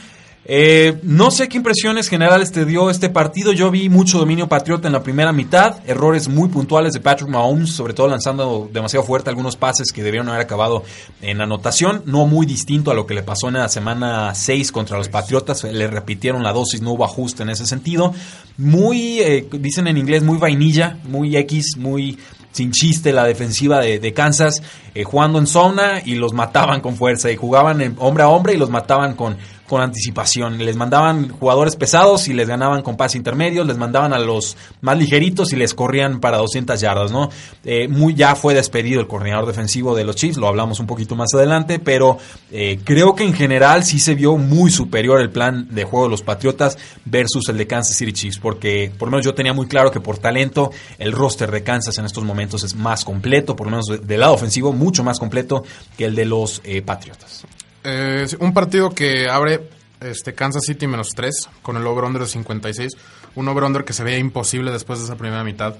[0.46, 3.53] Eh, no sé qué impresiones generales te dio este partido.
[3.53, 7.70] Yo vi mucho dominio patriota en la primera mitad, errores muy puntuales de Patrick Mahomes,
[7.70, 10.83] sobre todo lanzando demasiado fuerte algunos pases que debieron haber acabado
[11.20, 12.03] en anotación.
[12.07, 15.64] No muy distinto a lo que le pasó en la semana 6 contra los Patriotas.
[15.64, 18.14] Le repitieron la dosis, no hubo ajuste en ese sentido.
[18.57, 22.18] Muy, eh, dicen en inglés, muy vainilla, muy X, muy
[22.53, 24.61] sin chiste la defensiva de, Kansas,
[24.94, 28.57] eh, jugando en zona y los mataban con fuerza y jugaban hombre a hombre y
[28.57, 29.37] los mataban con
[29.70, 30.59] con anticipación.
[30.59, 34.98] Les mandaban jugadores pesados y les ganaban con pases intermedios, les mandaban a los más
[34.98, 37.30] ligeritos y les corrían para 200 yardas, ¿no?
[37.64, 41.14] Eh, muy ya fue despedido el coordinador defensivo de los Chiefs, lo hablamos un poquito
[41.14, 42.18] más adelante, pero
[42.50, 46.11] eh, creo que en general sí se vio muy superior el plan de juego de
[46.11, 49.68] los Patriotas versus el de Kansas City Chiefs, porque por lo menos yo tenía muy
[49.68, 53.68] claro que por talento el roster de Kansas en estos momentos es más completo, por
[53.68, 55.62] lo menos del lado ofensivo, mucho más completo
[55.96, 57.46] que el de los eh, Patriotas.
[57.85, 59.69] Eh, un partido que abre
[60.01, 62.93] este Kansas City menos 3 con el over-under de 56.
[63.35, 65.75] Un over-under que se veía imposible después de esa primera mitad.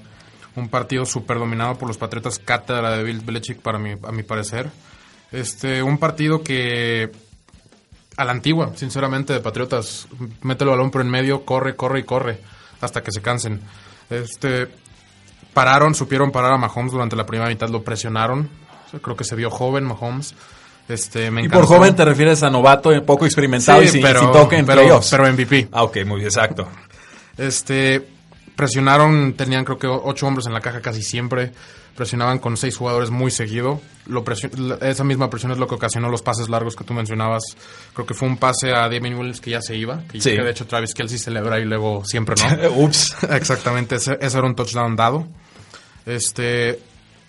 [0.55, 4.23] Un partido súper dominado por los Patriotas, cátedra de Bill Belichick para mi, a mi
[4.23, 4.69] parecer.
[5.31, 7.11] Este, un partido que
[8.17, 10.07] a la antigua, sinceramente, de Patriotas.
[10.41, 12.39] Mete el balón por en medio, corre, corre y corre
[12.81, 13.61] hasta que se cansen.
[14.09, 14.67] Este,
[15.53, 18.49] pararon, supieron parar a Mahomes durante la primera mitad, lo presionaron.
[19.01, 20.35] creo que se vio joven Mahomes.
[20.87, 24.57] Este, me y por joven te refieres a novato, poco experimentado y sin, pero, toque
[24.57, 25.69] en pero, Pero MVP.
[25.71, 26.67] Ah, ok, muy bien, exacto.
[27.37, 28.05] Este,
[28.55, 31.51] presionaron, tenían creo que ocho hombres en la caja casi siempre.
[31.95, 33.81] Presionaban con seis jugadores muy seguido.
[34.07, 34.23] Lo
[34.81, 37.43] esa misma presión es lo que ocasionó los pases largos que tú mencionabas.
[37.93, 40.01] Creo que fue un pase a Damien Williams que ya se iba.
[40.07, 42.71] Que, de hecho Travis Kelsey celebra y luego siempre no.
[42.77, 43.17] Ups.
[43.29, 45.27] Exactamente, ese, ese, era un touchdown dado.
[46.05, 46.79] Este,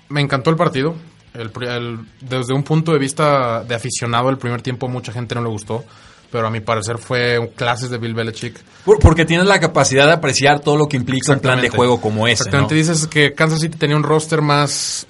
[0.08, 0.94] me encantó el partido.
[1.34, 5.48] El, desde un punto de vista de aficionado, el primer tiempo mucha gente no le
[5.48, 5.84] gustó,
[6.30, 8.60] pero a mi parecer fue clases de Bill Belichick.
[9.00, 12.26] porque tienes la capacidad de apreciar todo lo que implica un plan de juego como
[12.26, 12.42] ese.
[12.42, 15.06] Exactamente, dices que Kansas City tenía un roster más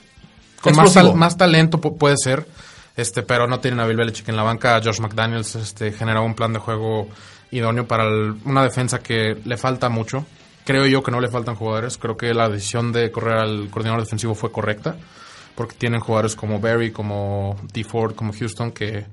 [0.61, 0.76] con
[1.18, 2.46] más, talento puede ser,
[2.96, 4.80] este, pero no tienen a Bill Belichick en la banca.
[4.82, 7.08] Josh McDaniels este, generó un plan de juego
[7.50, 8.04] idóneo para
[8.44, 10.24] una defensa que le falta mucho.
[10.64, 11.98] Creo yo que no le faltan jugadores.
[11.98, 14.96] Creo que la decisión de correr al coordinador defensivo fue correcta
[15.54, 17.84] porque tienen jugadores como Barry, como D.
[17.84, 19.06] Ford, como Houston, que,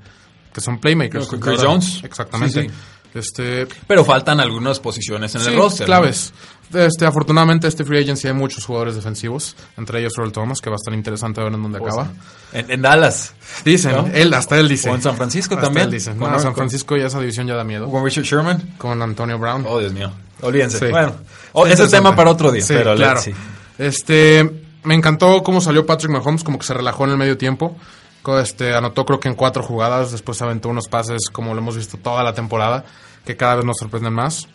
[0.53, 1.27] que son playmakers.
[1.27, 2.01] Chris Jones.
[2.03, 2.69] Exactamente.
[3.13, 5.85] Este, Pero faltan algunas posiciones en el roster.
[5.85, 6.31] claves.
[6.73, 10.75] Este, afortunadamente, este free agency hay muchos jugadores defensivos, entre ellos Earl Thomas, que va
[10.75, 12.11] a estar interesante ver en dónde pues acaba.
[12.53, 13.33] En, Dallas.
[13.65, 14.89] Dicen, él, hasta él dice.
[14.89, 15.91] O en San Francisco también.
[15.91, 17.89] Él San Francisco ya esa división ya da miedo.
[17.89, 18.75] Con Richard Sherman.
[18.77, 19.65] Con Antonio Brown.
[19.67, 20.11] Oh, Dios mío.
[20.41, 20.89] Olvídense.
[20.89, 21.15] Bueno,
[21.53, 22.63] oh, ese es tema para otro día.
[22.67, 23.19] pero claro.
[23.79, 27.75] Este, me encantó cómo salió Patrick Mahomes, como que se relajó en el medio tiempo.
[28.41, 31.97] Este, anotó creo que en cuatro jugadas, después aventó unos pases como lo hemos visto
[31.97, 32.85] toda la temporada,
[33.25, 34.47] que cada vez nos sorprenden más.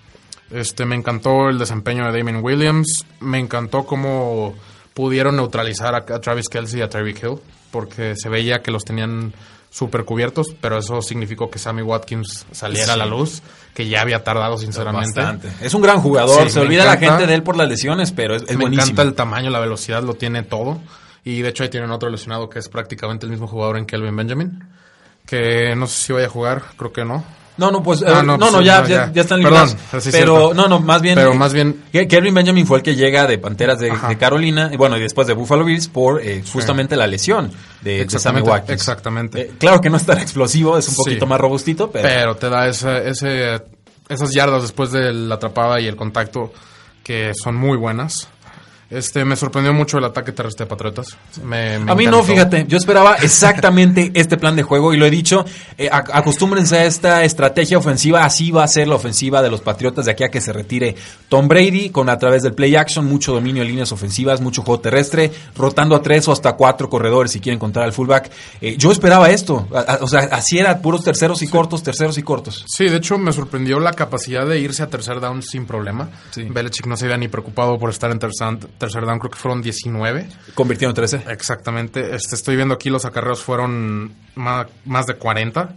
[0.51, 4.55] Este, me encantó el desempeño de Damien Williams, me encantó cómo
[4.95, 9.35] pudieron neutralizar a, Travis Kelsey y a Tyreek Hill, porque se veía que los tenían
[9.71, 13.43] súper cubiertos, pero eso significó que Sammy Watkins saliera a la luz,
[13.75, 15.21] que ya había tardado sinceramente.
[15.61, 18.45] Es un gran jugador, se olvida la gente de él por las lesiones, pero es,
[18.49, 20.81] es me encanta el tamaño, la velocidad, lo tiene todo.
[21.25, 24.15] Y de hecho ahí tienen otro lesionado que es prácticamente el mismo jugador en Kelvin
[24.15, 24.63] Benjamin,
[25.27, 27.25] que no sé si vaya a jugar, creo que no.
[27.57, 28.03] No, no, pues.
[28.03, 29.77] Ah, eh, no, no, pues ya, ya, ya, están liberados.
[29.91, 31.15] Perdón, pero, no, no, más bien.
[31.15, 31.85] Pero más bien.
[31.93, 35.35] Kevin Benjamin fue el que llega de Panteras de, Carolina, y bueno, y después de
[35.35, 38.81] Buffalo Bills por eh, justamente la lesión de, Sammy Watkins.
[38.81, 39.41] Exactamente.
[39.41, 42.09] Eh, claro que no es tan explosivo, es un poquito más robustito, pero.
[42.09, 43.63] Pero te da ese, ese,
[44.09, 46.53] esas yardas después de la atrapada y el contacto
[47.05, 48.29] que son muy buenas.
[48.91, 51.17] Este, me sorprendió mucho el ataque terrestre de Patriotas.
[51.43, 52.67] a mí no, fíjate.
[52.69, 55.45] Yo esperaba exactamente este plan de juego y lo he dicho.
[55.79, 58.25] Eh, acostúmbrense a esta estrategia ofensiva.
[58.25, 60.95] Así va a ser la ofensiva de los Patriotas de aquí a que se retire
[61.29, 64.81] Tom Brady, con a través del play action, mucho dominio en líneas ofensivas, mucho juego
[64.81, 68.31] terrestre, rotando a tres o hasta cuatro corredores si quieren encontrar al fullback.
[68.61, 69.67] Eh, yo esperaba esto.
[70.01, 72.65] o sea, así era, puros terceros y cortos, terceros y cortos.
[72.69, 76.11] Sí, de hecho me sorprendió la capacidad de irse a tercer down sin problema.
[76.37, 78.35] Belichick no se había ni preocupado por estar en tercer
[78.79, 80.29] tercer down, creo que fueron 19.
[80.55, 81.25] Convirtieron 13.
[81.29, 82.15] Exactamente.
[82.15, 85.77] Este, estoy viendo aquí los acarreos fueron más, más de 40.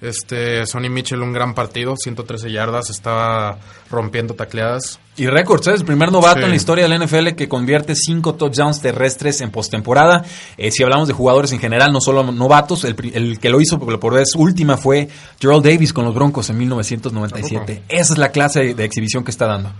[0.00, 4.98] Este, Sonny Mitchell, un gran partido, 113 yardas, estaba rompiendo tacleadas.
[5.16, 5.80] Y récords, ¿sabes?
[5.80, 6.44] El primer novato Sí.
[6.44, 10.24] en la historia del NFL que convierte cinco touchdowns terrestres en postemporada.
[10.56, 13.78] Eh, si hablamos de jugadores en general, no solo novatos, el, el que lo hizo
[13.78, 15.08] por, vez última fue
[15.40, 17.84] Gerald Davis con los Broncos en 1997.
[17.88, 19.70] Esa es la clase de exhibición que está dando.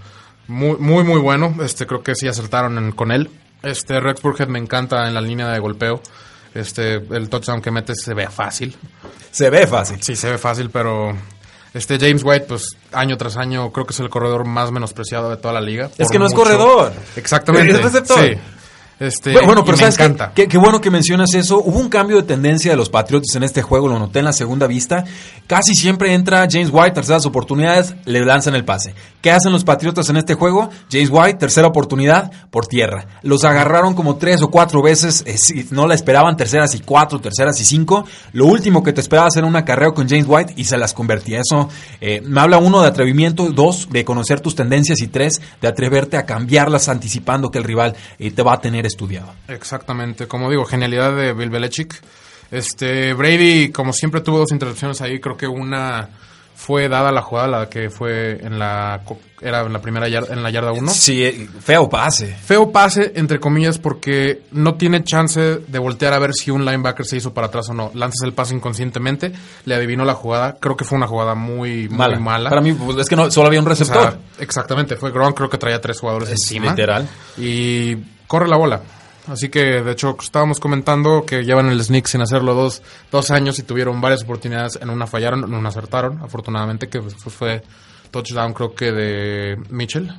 [0.48, 1.55] Muy, muy, muy bueno.
[1.62, 3.31] Este, creo que sí acertaron en- con él.
[3.62, 6.00] Este, Rex Burkhead me encanta en la línea de golpeo.
[6.55, 8.76] Este, el touchdown que mete se ve fácil.
[9.31, 10.02] Se ve fácil.
[10.02, 11.16] Sí, se ve fácil, pero
[11.72, 15.38] este James White, pues año tras año, creo que es el corredor más menospreciado de
[15.38, 15.88] toda la liga.
[15.96, 16.92] Es que no es corredor.
[17.16, 17.72] Exactamente.
[17.76, 18.18] Es receptor.
[18.18, 18.35] Sí.
[19.03, 20.05] Este, Bueno, pero me ¿sabes qué?
[20.05, 20.33] encanta.
[20.33, 20.47] qué?
[20.47, 21.59] Qué bueno que mencionas eso.
[21.59, 24.33] Hubo un cambio de tendencia de los Patriots en este juego, lo noté en la
[24.33, 25.05] segunda vista.
[25.49, 28.95] Casi siempre entra James White, terceras oportunidades, le lanzan el pase.
[29.21, 30.71] ¿Qué hacen los Patriotas en este juego?
[30.91, 33.07] James White, tercera oportunidad, por tierra.
[33.23, 37.21] Los agarraron como tres o cuatro veces, eh, si no la esperaban, terceras y cuatro,
[37.21, 38.05] terceras y cinco.
[38.33, 41.41] Lo último que te esperaba era un acarreo con James White y se las convertía.
[41.41, 41.69] Eso
[42.01, 46.17] eh, me habla uno de atrevimiento, dos, de conocer tus tendencias y tres, de atreverte
[46.17, 49.33] a cambiarlas anticipando que el rival eh, te va a tener estudiado.
[49.48, 51.94] Exactamente, como digo, genialidad de Bill Belichick.
[52.50, 56.09] Este Brady, como siempre tuvo dos intercepciones ahí, creo que una
[56.55, 59.00] fue dada la jugada, la que fue en la
[59.40, 60.92] era en la primera yarda, en la yarda 1.
[60.92, 62.28] Sí, eh, feo pase.
[62.28, 67.05] Feo pase, entre comillas, porque no tiene chance de voltear a ver si un linebacker
[67.07, 67.90] se hizo para atrás o no.
[67.94, 69.33] Lanzas el pase inconscientemente,
[69.64, 70.59] le adivinó la jugada.
[70.61, 72.20] Creo que fue una jugada muy muy Mala.
[72.20, 72.50] mala.
[72.50, 74.18] Para mí, pues, es que no, solo había un O sea, receptor.
[74.38, 76.70] exactamente, fue Gronk, creo que traía tres jugadores Es encima.
[76.70, 77.09] literal.
[77.38, 77.96] Y
[78.33, 78.81] corre la bola.
[79.29, 83.59] Así que, de hecho, estábamos comentando que llevan el sneak sin hacerlo dos, dos años
[83.59, 84.79] y tuvieron varias oportunidades.
[84.81, 87.62] En una fallaron, en una acertaron, afortunadamente, que fue
[88.11, 90.11] touchdown, creo que de Mitchell.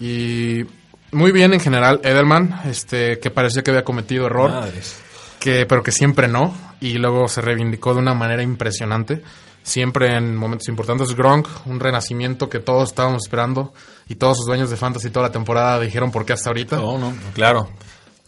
[0.00, 0.64] Y
[1.12, 4.98] muy bien en general, Edelman, este, que parecía que había cometido error Madres.
[5.38, 9.22] que pero que siempre no y luego se reivindicó de una manera impresionante
[9.66, 11.14] siempre en momentos importantes.
[11.14, 13.74] Gronk un renacimiento que todos estábamos esperando
[14.08, 16.96] y todos sus dueños de fantasy toda la temporada dijeron por qué hasta ahorita No,
[16.98, 17.68] no, claro.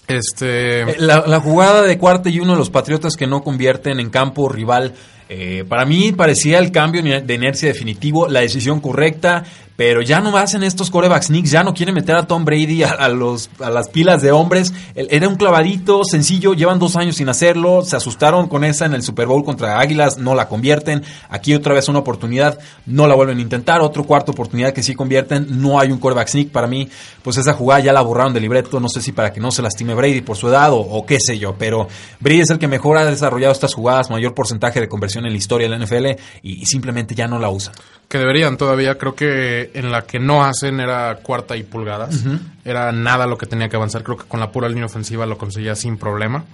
[0.09, 4.01] este Eh, La, la jugada de cuarta y uno de los Patriotas que no convierten
[4.01, 4.95] en campo rival,
[5.29, 9.45] eh, para mí parecía el cambio de inercia definitivo, la decisión correcta,
[9.79, 13.09] pero ya no hacen estos coreback sneaks, ya no quieren meter a Tom Brady a,
[13.11, 14.75] los, a las pilas de hombres.
[14.97, 19.05] Era un clavadito sencillo, llevan dos años sin hacerlo, se asustaron con esa en el
[19.05, 21.05] Super Bowl contra Águilas, no la convierten.
[21.29, 23.81] Aquí otra vez una oportunidad, no la vuelven a intentar.
[23.81, 26.49] Otro cuarta oportunidad que sí convierten, no hay un coreback sneak.
[26.49, 26.89] Para mí,
[27.23, 29.63] pues esa jugada ya la borraron del libreto, no sé si para que no se
[29.63, 31.87] lastime Brady por su edad o, o qué sé yo, pero
[32.19, 35.39] Brady es el que mejor ha desarrollado estas jugadas, mayor porcentaje de conversión en la
[35.39, 37.75] historia de la NFL y, y simplemente ya no la usan.
[38.09, 42.25] Que deberían todavía creo que en la que no hacen era cuarta y pulgadas.
[42.65, 44.03] Era nada lo que tenía que avanzar.
[44.03, 46.45] Creo que con la pura línea ofensiva lo conseguía sin problema.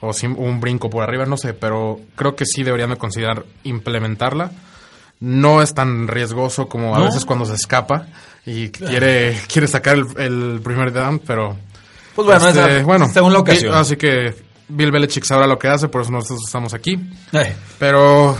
[0.00, 3.44] O sin un brinco por arriba no sé pero creo que sí deberían de considerar
[3.64, 4.50] implementarla.
[5.20, 7.04] No es tan riesgoso como a No.
[7.06, 8.06] veces cuando se escapa
[8.44, 11.56] y quiere quiere sacar el, el primer down pero
[12.14, 13.74] Pues bueno, este, esa- bueno según la ocasión.
[13.74, 14.34] Así que
[14.68, 16.98] Bill Belichick sabrá lo que hace por eso nosotros estamos aquí.
[17.78, 18.36] Pero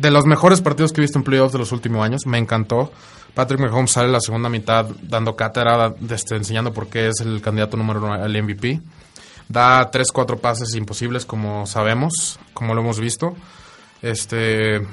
[0.00, 2.92] de los mejores partidos que he visto en playoffs de los últimos años, me encantó.
[3.34, 7.76] Patrick Mahomes sale la segunda mitad dando cátedra, este, enseñando por qué es el candidato
[7.76, 8.80] número uno al MVP.
[9.48, 13.34] Da tres, cuatro pases imposibles, como sabemos, como lo hemos visto.
[14.02, 14.86] Este.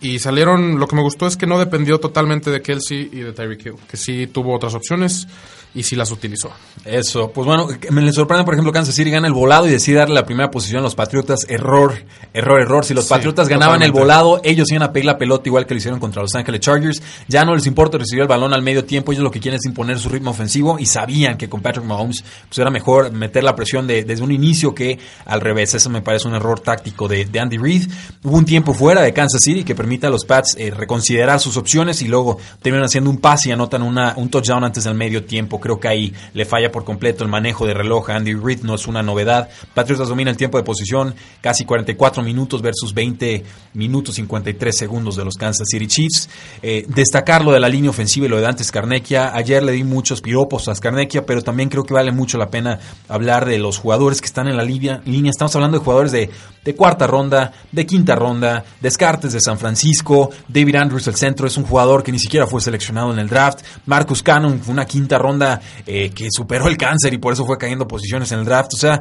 [0.00, 0.78] Y salieron.
[0.78, 3.76] Lo que me gustó es que no dependió totalmente de Kelsey y de Tyreek Hill,
[3.88, 5.28] que sí tuvo otras opciones
[5.74, 6.50] y sí las utilizó.
[6.84, 9.98] Eso, pues bueno, me le sorprende, por ejemplo, Kansas City gana el volado y decide
[9.98, 11.46] darle la primera posición a los Patriotas.
[11.48, 11.94] Error,
[12.32, 12.84] error, error.
[12.84, 15.74] Si los Sí, Patriotas ganaban el volado, ellos iban a pedir la pelota igual que
[15.74, 17.02] lo hicieron contra Los Ángeles Chargers.
[17.28, 19.66] Ya no les importa recibir el balón al medio tiempo, ellos lo que quieren es
[19.66, 23.56] imponer su ritmo ofensivo y sabían que con Patrick Mahomes pues era mejor meter la
[23.56, 25.74] presión de- desde un inicio que al revés.
[25.74, 27.88] Eso me parece un error táctico de, de Andy Reid.
[28.22, 31.56] Hubo un tiempo fuera de Kansas City que permite a los Pats eh, reconsiderar sus
[31.56, 35.24] opciones y luego terminan haciendo un pase y anotan una, un touchdown antes del medio
[35.24, 35.60] tiempo.
[35.64, 38.74] Creo que ahí le falla por completo el manejo de reloj a Andy Reid, no
[38.74, 39.48] es una novedad.
[39.72, 45.24] Patriotas domina el tiempo de posición, casi 44 minutos versus 20 minutos 53 segundos de
[45.24, 46.28] los Kansas City Chiefs.
[46.62, 49.34] Eh, destacar lo de la línea ofensiva y lo de Dante Scarnecchia.
[49.34, 52.78] Ayer le di muchos piropos a Scarnecchia, pero también creo que vale mucho la pena
[53.08, 55.00] hablar de los jugadores que están en la línea.
[55.06, 55.30] línea.
[55.30, 56.28] Estamos hablando de jugadores de,
[56.64, 61.56] de cuarta ronda, de quinta ronda, Descartes de San Francisco, David Andrews, el centro, es
[61.56, 63.60] un jugador que ni siquiera fue seleccionado en el draft.
[63.86, 67.58] Marcus Cannon fue una quinta ronda eh, que superó el cáncer y por eso fue
[67.58, 68.74] cayendo posiciones en el draft.
[68.74, 69.00] O sea,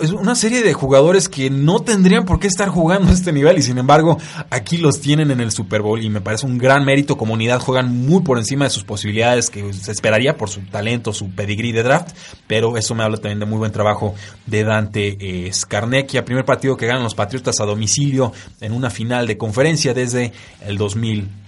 [0.00, 3.58] Es una serie de jugadores que no tendrían por qué estar jugando a este nivel
[3.58, 4.16] y sin embargo
[4.48, 7.18] aquí los tienen en el Super Bowl y me parece un gran mérito.
[7.18, 11.30] Comunidad juegan muy por encima de sus posibilidades que se esperaría por su talento, su
[11.30, 12.16] pedigrí de draft,
[12.46, 14.14] pero eso me habla también de muy buen trabajo
[14.46, 16.24] de Dante eh, Scarnecchia.
[16.24, 20.32] Primer partido que ganan los Patriotas a domicilio en una final de conferencia desde
[20.64, 21.41] el 2000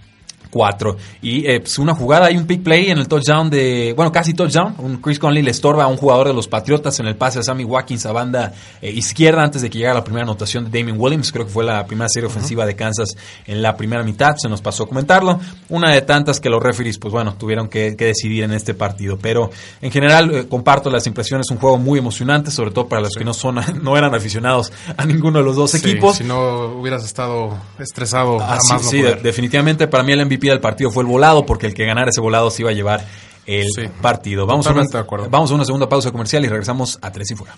[1.21, 4.35] y eh, pues una jugada, hay un pick play en el touchdown de, bueno, casi
[4.35, 4.75] touchdown.
[4.79, 7.43] Un Chris Conley le estorba a un jugador de los Patriotas en el pase a
[7.43, 10.97] Sammy Watkins a banda eh, izquierda antes de que llegara la primera anotación de Damien
[10.99, 11.33] Williams.
[11.33, 14.37] Creo que fue la primera serie ofensiva de Kansas en la primera mitad.
[14.37, 15.40] Se nos pasó a comentarlo.
[15.71, 19.19] Una de tantas que los referees, pues bueno, tuvieron que, decidir en este partido.
[19.21, 21.51] Pero en general, eh, comparto las impresiones.
[21.51, 25.05] Un juego muy emocionante, sobre todo para los que no son, no eran aficionados a
[25.05, 26.17] ninguno de los dos equipos.
[26.17, 31.03] Si no hubieras estado estresado, ah, sí, definitivamente para mí el MVP del partido fue
[31.03, 33.05] el volado, porque el que ganara ese volado se iba a llevar
[33.47, 33.69] el
[34.01, 34.47] partido.
[34.47, 34.85] Vamos a, una,
[35.29, 37.55] vamos a una segunda pausa comercial y regresamos a Tres y Fuera.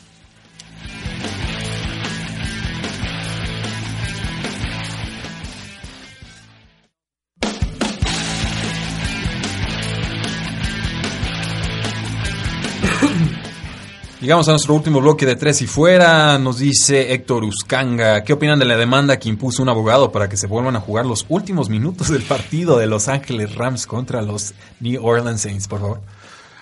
[14.27, 16.37] Llegamos a nuestro último bloque de tres y fuera.
[16.37, 18.25] Nos dice Héctor Uscanga.
[18.25, 21.07] ¿Qué opinan de la demanda que impuso un abogado para que se vuelvan a jugar
[21.07, 25.79] los últimos minutos del partido de Los Ángeles Rams contra los New Orleans Saints, por
[25.79, 26.01] favor?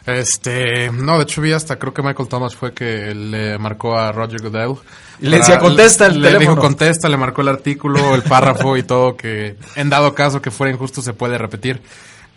[0.05, 4.13] Este, no, de hecho vi hasta, creo que Michael Thomas fue que le marcó a
[4.13, 4.75] Roger Goodell.
[5.23, 8.83] Y le decía, contesta el Le dijo, contesta, le marcó el artículo, el párrafo y
[8.83, 11.81] todo, que en dado caso que fuera injusto se puede repetir.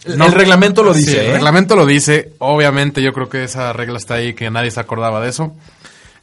[0.06, 1.20] No, el reglamento lo dice.
[1.22, 1.34] El ¿eh?
[1.34, 2.34] reglamento lo dice.
[2.40, 5.54] Obviamente, yo creo que esa regla está ahí, que nadie se acordaba de eso.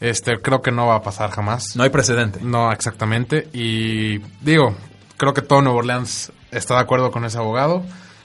[0.01, 1.77] Este, creo que no va a pasar jamás.
[1.77, 2.41] No hay precedente.
[2.43, 3.49] No, exactamente.
[3.53, 4.77] Y digo,
[5.17, 7.85] creo que todo Nuevo Orleans está de acuerdo con ese abogado.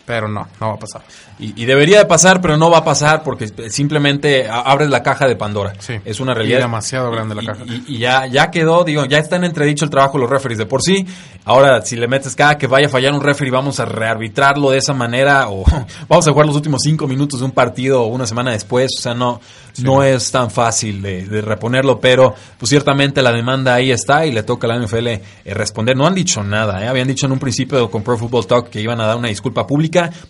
[0.10, 1.04] Pero no, no va a pasar.
[1.38, 5.36] Y, debería de pasar, pero no va a pasar porque simplemente abres la caja de
[5.36, 5.76] Pandora.
[5.78, 6.00] Sí.
[6.04, 6.62] Es una realidad.
[6.62, 7.64] demasiado grande la caja.
[7.88, 10.66] Y, ya, ya quedó, digo, ya está en entredicho el trabajo de los referees de
[10.66, 11.06] por sí.
[11.46, 14.80] Ahora, si le metes cada que vaya a fallar un referee, vamos a rearbitrarlo de
[14.80, 15.64] esa manera o
[16.10, 18.90] vamos a jugar los últimos cinco minutos de un partido una semana después.
[18.98, 19.40] O sea, no,
[19.84, 24.44] no es tan fácil de, reponerlo, pero pues ciertamente la demanda ahí está y le
[24.44, 25.96] toca a la NFL eh, responder.
[25.96, 26.88] No han dicho nada, ¿eh?
[26.88, 29.66] habían dicho en un principio con Pro Football Talk que iban a dar una disculpa
[29.66, 29.80] pública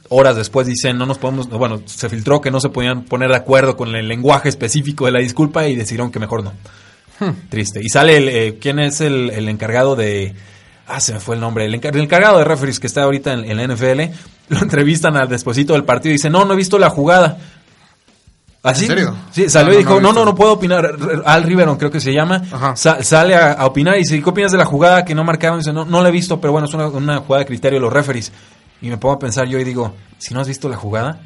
[0.10, 3.38] Horas después dicen, no nos podemos, bueno, se filtró que no se podían poner de
[3.38, 6.54] acuerdo con el lenguaje específico de la disculpa y decidieron que mejor no.
[7.20, 7.50] Hmm.
[7.50, 7.82] Triste.
[7.84, 10.34] Y sale, el, eh, ¿quién es el, encargado de...
[10.88, 11.66] Ah, se me fue el nombre.
[11.66, 14.02] El, encargado de referees que está ahorita en, la NFL,
[14.50, 17.38] lo entrevistan al despuesito del partido y dice, no, no he visto la jugada.
[18.62, 18.86] ¿Así?
[18.86, 19.16] ¿En serio?
[19.32, 20.92] Sí, salió y dijo, no, no, no, puedo opinar.
[21.26, 22.44] Al Riveron creo que se llama.
[22.76, 25.60] sale a, opinar y dice, ¿qué opinas de la jugada que no marcaron?
[25.60, 27.84] Dice, no, no la he visto, pero bueno, es una, una jugada de criterio de
[27.84, 28.32] los referees.
[28.82, 31.22] Y me pongo a pensar yo y digo, si no has visto la jugada,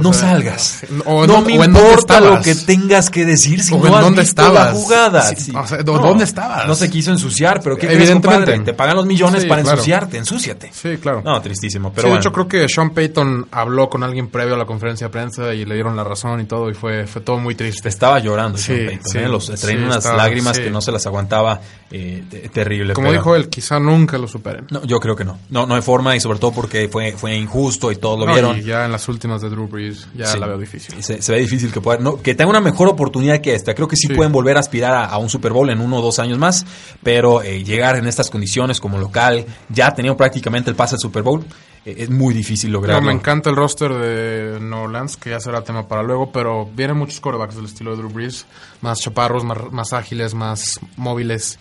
[0.00, 0.82] no salgas.
[1.06, 5.32] no me importa lo que tengas que decir si no has visto la jugada.
[5.84, 6.66] ¿Dónde estabas?
[6.66, 8.58] No se quiso ensuciar, pero ¿qué Evidentemente.
[8.58, 10.70] Te pagan los millones para ensuciarte, ensúciate.
[10.72, 11.22] Sí, claro.
[11.24, 11.92] No, tristísimo.
[11.94, 15.12] Pero de hecho creo que Sean Payton habló con alguien previo a la conferencia de
[15.12, 17.88] prensa y le dieron la razón y todo y fue, fue todo muy triste.
[17.88, 19.22] Estaba llorando Sean Payton.
[19.22, 19.28] ¿eh?
[19.28, 21.60] Los, traían unas lágrimas que no se las aguantaba
[21.92, 22.94] eh, terrible.
[22.94, 24.66] Como dijo él, quizá nunca lo superen.
[24.70, 25.38] No, yo creo que no.
[25.50, 28.58] No, no hay forma y sobre todo porque fue, fue injusto y todos lo vieron.
[28.58, 31.02] Y ya en las últimas de Drew Brees ya la veo difícil.
[31.02, 33.74] Se, ve difícil que pueda, no, que tenga una mejor oportunidad que esta.
[33.74, 36.18] Creo que sí, pueden volver a aspirar a, un Super Bowl en uno o dos
[36.18, 36.66] años más,
[37.02, 41.22] pero eh, llegar en estas condiciones como local, ya tenido prácticamente el pase al Super
[41.22, 41.44] Bowl,
[41.84, 43.06] eh, es muy difícil lograrlo.
[43.06, 46.98] me encanta el roster de New Orleans, que ya será tema para luego, pero vienen
[46.98, 48.46] muchos corebacks del estilo de Drew Brees,
[48.82, 51.58] más chaparros, más ágiles, más móviles.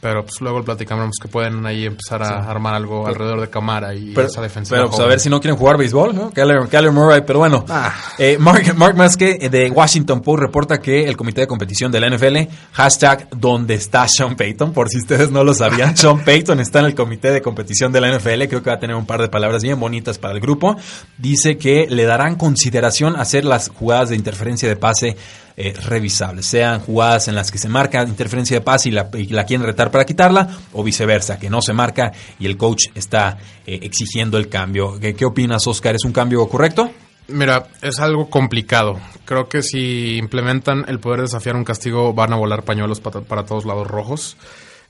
[0.00, 4.14] Pero pues luego platicamos que pueden ahí empezar a armar algo alrededor de Camara y
[4.18, 4.74] esa defensa.
[4.74, 6.30] Pero pues a ver si no quieren jugar béisbol, ¿no?
[6.30, 7.64] Keller, Murray, pero bueno.
[7.68, 7.94] Ah.
[8.18, 12.00] Eh, Mark, Mark Maske eh, de Washington Post reporta que el comité de competición de
[12.00, 12.36] la NFL,
[12.72, 16.86] hashtag donde está Sean Payton, por si ustedes no lo sabían, Sean Payton está en
[16.86, 19.28] el comité de competición de la NFL, creo que va a tener un par de
[19.28, 20.76] palabras bien bonitas para el grupo.
[21.18, 25.16] Dice que le darán consideración hacer las jugadas de interferencia de pase
[25.62, 29.66] eh, revisables, sean jugadas en las que se marca interferencia de pase y la, quieren
[29.66, 34.38] retar para quitarla, o viceversa, que no se marca y el coach está eh, exigiendo
[34.38, 34.98] el cambio.
[34.98, 35.94] ¿Qué, ¿Qué opinas, Oscar?
[35.96, 36.90] ¿Es un cambio correcto?
[37.28, 38.98] Mira, es algo complicado.
[39.26, 43.66] Creo que si implementan el poder desafiar un castigo, van a volar pañuelos para, todos
[43.66, 44.38] lados rojos.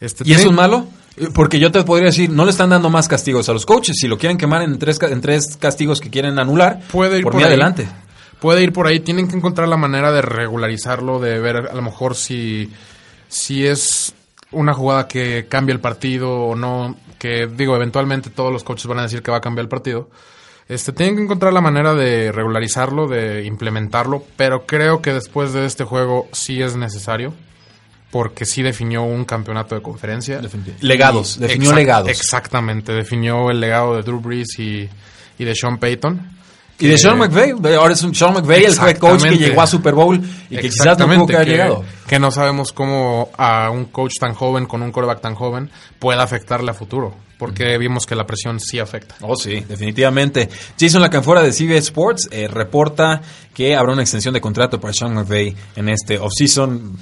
[0.01, 0.87] Este, ¿Y eso es malo?
[1.35, 3.97] Porque yo te podría decir, no le están dando más castigos a los coaches.
[4.01, 7.35] Si lo quieren quemar en tres, en tres castigos que quieren anular, puede ir por,
[7.35, 7.89] mí adelante
[8.41, 9.01] puede ir por ahí.
[9.01, 12.71] Tienen que encontrar la manera de regularizarlo, de ver a lo mejor si,
[13.29, 14.15] si es
[14.53, 16.97] una jugada que cambia el partido o no.
[17.19, 20.09] Que digo, eventualmente todos los coaches van a decir que va a cambiar el partido.
[20.69, 25.67] Este, tienen que encontrar la manera de regularizarlo, de implementarlo, pero creo que después de
[25.67, 27.35] este juego sí es necesario.
[28.13, 30.41] porque sí definió un campeonato de conferencia.
[30.81, 32.09] Legados, definió exact- legados.
[32.09, 34.89] Exactamente, definió el legado de Drew Brees y,
[35.39, 36.40] y de Sean Payton.
[36.81, 39.67] Y de Sean McVay, ahora es un Sean McVay, el head coach que llegó a
[39.67, 41.85] Super Bowl y que quizás no tuvo que haber llegado.
[42.07, 46.23] Que no sabemos cómo a un coach tan joven, con un quarterback tan joven, pueda
[46.23, 47.15] afectarle a futuro.
[47.39, 49.15] Porque vimos que la presión sí afecta.
[49.23, 50.49] Oh, sí, definitivamente.
[50.79, 53.23] Jason Lacanfora de CBS Sports eh, reporta
[53.55, 56.99] que habrá una extensión de contrato para Sean McVay en este offseason.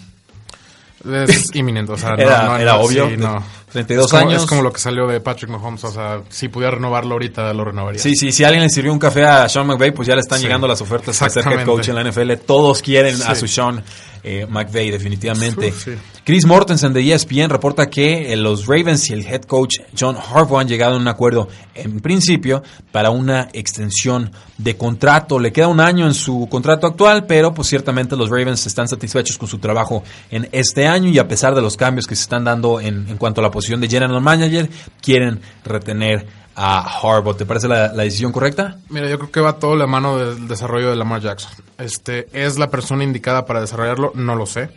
[1.05, 3.43] Es inminente, o sea, no- Era- no, era obvio, sí, no.
[3.71, 4.43] 32 es como, años.
[4.43, 7.65] Es como lo que salió de Patrick Mahomes, o sea, si pudiera renovarlo ahorita, lo
[7.65, 8.01] renovaría.
[8.01, 10.39] Sí, sí, si alguien le sirvió un café a Sean McVay, pues ya le están
[10.39, 12.33] Sí, llegando las ofertas para ser head coach en la NFL.
[12.47, 13.83] Todos quieren a su Sean
[14.23, 15.73] eh, McVay, definitivamente.
[15.73, 15.93] Sí.
[16.25, 20.61] Chris Mortensen de ESPN reporta que eh, los Ravens y el head coach John Harbaugh
[20.61, 22.63] han llegado a un acuerdo, en principio,
[22.93, 25.39] para una extensión de contrato.
[25.39, 29.39] Le queda un año en su contrato actual, pero pues ciertamente los Ravens están satisfechos
[29.39, 32.45] con su trabajo en este año y a pesar de los cambios que se están
[32.45, 34.69] dando en, en cuanto a la posición de general manager,
[35.01, 36.27] quieren retener
[36.61, 37.37] a Harbaugh.
[37.37, 38.79] ¿Te parece la, decisión correcta?
[38.89, 41.53] Mira, yo creo que va todo la mano del desarrollo de Lamar Jackson.
[41.79, 44.11] Este, ¿Es la persona indicada para desarrollarlo?
[44.17, 44.71] No lo sé.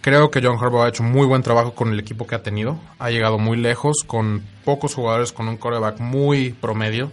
[0.00, 2.78] Creo que John Harbaugh ha hecho muy buen trabajo con el equipo que ha tenido.
[3.00, 7.10] Ha llegado muy lejos, con pocos jugadores, con un quarterback muy promedio,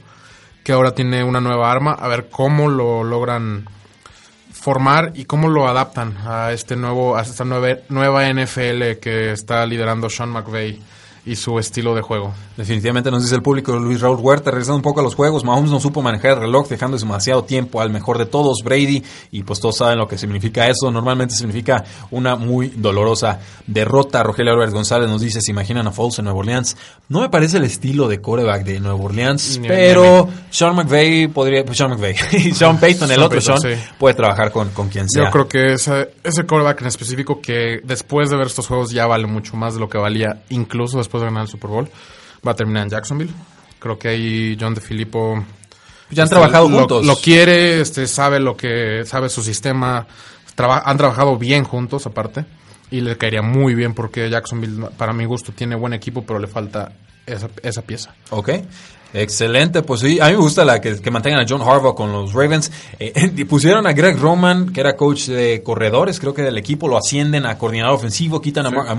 [0.64, 1.94] que ahora tiene una nueva arma.
[1.94, 3.66] A ver cómo lo logran
[4.52, 9.66] formar y cómo lo adaptan a este nuevo, a esta nueva, nueva NFL que está
[9.66, 10.80] liderando Sean McVay
[11.26, 12.34] y su estilo de juego.
[12.58, 15.70] Definitivamente nos dice el público Luis Raúl Huerta, regresando un poco a los juegos, Mahomes
[15.70, 19.60] no supo manejar el reloj, dejando demasiado tiempo al mejor de todos, Brady, y pues
[19.60, 24.24] todos saben lo que significa eso, normalmente significa una muy dolorosa derrota.
[24.24, 26.76] Rogelio Álvarez González nos dice, se imaginan a Foles en Nueva Orleans.
[27.08, 31.78] No me parece el estilo de coreback de Nueva Orleans, pero Sean McVay podría, pues
[31.78, 33.84] Sean McVay, y Sean Payton, el Sean otro Payton, Sean, sí.
[34.00, 35.26] puede trabajar con, con quien sea.
[35.26, 39.06] Yo creo que ese, ese quarterback en específico que después de ver estos juegos ya
[39.06, 41.90] vale mucho más de lo que valía incluso después de ganar el Super Bowl,
[42.46, 43.32] va a terminar en Jacksonville.
[43.80, 45.44] Creo que ahí John DeFilippo
[46.12, 47.06] ya han este, trabajado lo, juntos.
[47.06, 50.06] Lo quiere, este, sabe lo que sabe su sistema,
[50.56, 52.46] traba- han trabajado bien juntos aparte
[52.92, 56.48] y le caería muy bien porque Jacksonville para mi gusto tiene buen equipo, pero le
[56.48, 56.92] falta
[57.26, 58.14] esa, esa pieza.
[58.32, 58.50] Ok.
[59.14, 62.12] Excelente, pues sí, a mí me gusta la que, que mantengan a John Harbaugh con
[62.12, 62.72] los Ravens.
[63.00, 66.98] Eh, pusieron a Greg Roman, que era coach de corredores, creo que del equipo, lo
[66.98, 68.98] ascienden a coordinador ofensivo, quitan a, a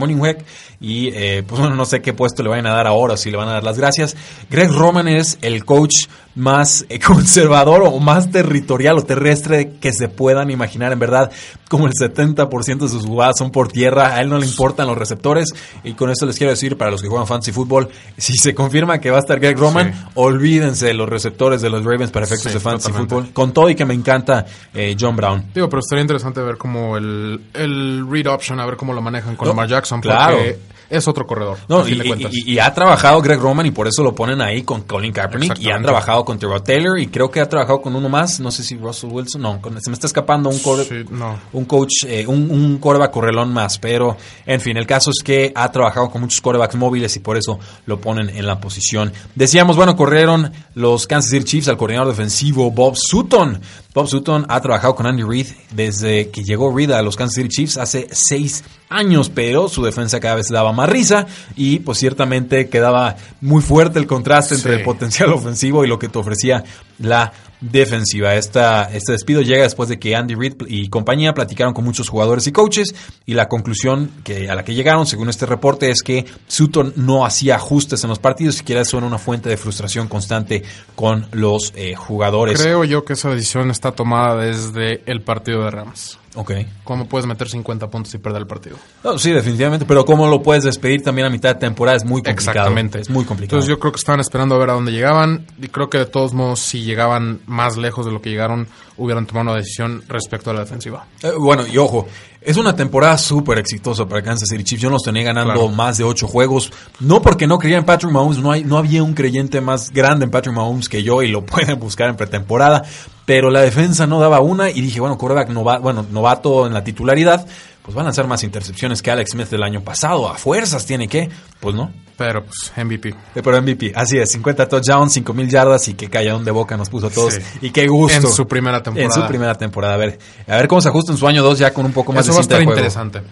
[0.81, 3.37] y eh, pues bueno, no sé qué puesto le vayan a dar ahora, si le
[3.37, 4.17] van a dar las gracias.
[4.51, 10.09] Greg Roman es el coach más eh, conservador o más territorial o terrestre que se
[10.09, 11.31] puedan imaginar, en verdad,
[11.69, 14.97] como el 70% de sus jugadas son por tierra, a él no le importan los
[14.97, 15.49] receptores
[15.85, 18.99] y con esto les quiero decir para los que juegan fantasy fútbol, si se confirma
[18.99, 19.99] que va a estar Greg Roman, Sí.
[20.15, 23.69] olvídense de los receptores de los Ravens para efectos Sí, de fantasy fútbol, con todo
[23.71, 25.47] y que me encanta eh, John Brown.
[25.55, 29.37] Digo, pero estaría interesante ver cómo el, el read option, a ver cómo lo manejan
[29.37, 30.37] con No, Lamar Jackson, claro.
[30.37, 30.59] porque
[30.93, 31.59] es otro corredor.
[31.69, 31.93] No, y,
[32.31, 35.59] y- y ha trabajado Greg Roman y por eso lo ponen ahí con Colin Kaepernick
[35.59, 38.51] y han trabajado con Terrell Taylor y creo que ha trabajado con uno más, no
[38.51, 41.39] sé si Russell Wilson, no, con- se me está escapando un core- Sí, no.
[41.53, 44.17] un coach, eh, un, un coreback correlón más, pero
[44.47, 47.59] en fin, el caso es que ha trabajado con muchos corebacks móviles y por eso
[47.87, 49.13] lo ponen en la posición.
[49.35, 53.61] Decíamos, bueno, corrieron los Kansas City Chiefs al coordinador defensivo Bob Sutton.
[53.95, 57.49] Bob Sutton ha trabajado con Andy Reid desde que llegó Reid a los Kansas City
[57.51, 61.27] Chiefs hace seis años, pero su defensa cada vez daba más risa
[61.57, 64.79] y pues ciertamente quedaba muy fuerte el contraste entre Sí.
[64.79, 66.65] el potencial ofensivo y lo que te ofrecía
[67.03, 68.35] la defensiva.
[68.35, 72.47] Esta, este despido llega después de que Andy Reid y compañía platicaron con muchos jugadores
[72.47, 72.95] y coaches
[73.25, 77.25] y la conclusión que, a la que llegaron, según este reporte, es que Sutton no
[77.25, 80.63] hacía ajustes en los partidos, siquiera eso era una fuente de frustración constante
[80.97, 82.61] con los eh, jugadores.
[82.61, 86.19] Creo yo que esa decisión está tomada desde el partido de Rams.
[86.35, 86.53] Ok.
[86.85, 88.77] ¿Cómo puedes meter 50 puntos y perder el partido?
[89.05, 92.23] No, sí, definitivamente, pero cómo lo puedes despedir también a mitad de temporada es muy
[92.23, 92.51] complicado.
[92.51, 93.01] Exactamente.
[93.01, 93.57] Es muy complicado.
[93.57, 96.07] Entonces yo creo que estaban esperando a ver a dónde llegaban y creo que de
[96.07, 98.67] todos modos si llegaban más lejos de lo que llegaron
[98.97, 101.07] hubieran tomado una decisión respecto a la defensiva.
[101.23, 102.07] Eh, bueno, y ojo,
[102.45, 104.83] es una temporada súper exitosa para Kansas City Chiefs.
[104.83, 105.69] Yo los tenía ganando Claro.
[105.69, 106.73] más de ocho juegos.
[107.01, 110.25] No porque no creía en Patrick Mahomes, no, hay, no había un creyente más grande
[110.25, 112.83] en Patrick Mahomes que yo y lo pueden buscar en pretemporada.
[113.25, 116.83] Pero la defensa no daba una y dije, bueno, quarterback nova- bueno, novato en la
[116.83, 117.47] titularidad,
[117.83, 120.29] pues van a lanzar más intercepciones que Alex Smith del año pasado.
[120.31, 121.29] A fuerzas tiene que,
[121.61, 121.93] pues no.
[122.17, 123.09] Pero pues MVP.
[123.09, 126.77] Eh, Pero MVP, así es, 50 touchdowns, 5 mil yardas y qué calladón de boca
[126.77, 127.35] nos puso a todos.
[127.35, 127.41] Sí.
[127.63, 128.29] Y qué gusto.
[128.29, 129.07] En su primera temporada.
[129.15, 129.95] En su primera temporada.
[129.95, 132.13] A ver, a ver cómo se ajusta en su año 2 ya con un poco
[132.13, 132.79] más Eso de va a cinta estar de juego.
[132.79, 133.23] interesante.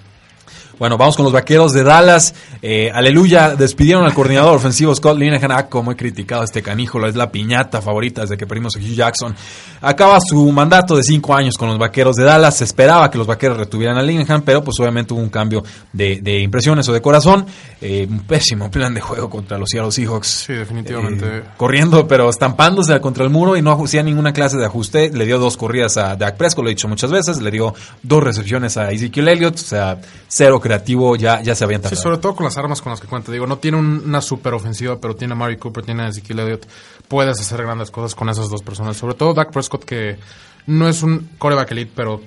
[0.81, 2.35] Bueno, vamos con los vaqueros de Dallas.
[2.63, 5.53] Eh, aleluya, despidieron al coordinador ofensivo Scott Linehan.
[5.53, 8.79] Ah, como he criticado a este caníjulo, es la piñata favorita desde que perdimos a
[8.79, 9.37] Hugh Jackson.
[9.83, 12.57] Acaba su mandato de cinco años con los vaqueros de Dallas.
[12.57, 15.63] Se esperaba que los vaqueros retuvieran a Linehan, pero pues obviamente hubo un cambio
[15.93, 17.45] de, de impresiones o de corazón.
[17.83, 20.45] Eh, un pésimo plan de juego contra los Seattle Seahawks.
[20.47, 21.27] Sí, definitivamente.
[21.27, 25.11] Eh, corriendo, pero estampándose contra el muro y no hacía ninguna clase de ajuste.
[25.13, 27.43] Le dio dos corridas a Dak Prescott, lo he dicho muchas veces.
[27.43, 29.57] Le dio dos recepciones a Ezekiel Elliott.
[29.57, 32.03] O sea, cero creativo, ya, ya se habían Sí, tardado.
[32.03, 33.33] sobre todo con las armas con las que cuenta.
[33.33, 36.39] Digo, no tiene un- una super ofensiva, pero tiene a Mari Cooper, tiene a Ezekiel
[36.41, 36.67] Elliott.
[37.09, 38.97] Puedes hacer grandes cosas con esas dos personas.
[38.97, 40.19] Sobre todo Dak Prescott, que
[40.67, 42.21] no es un coreback elite, pero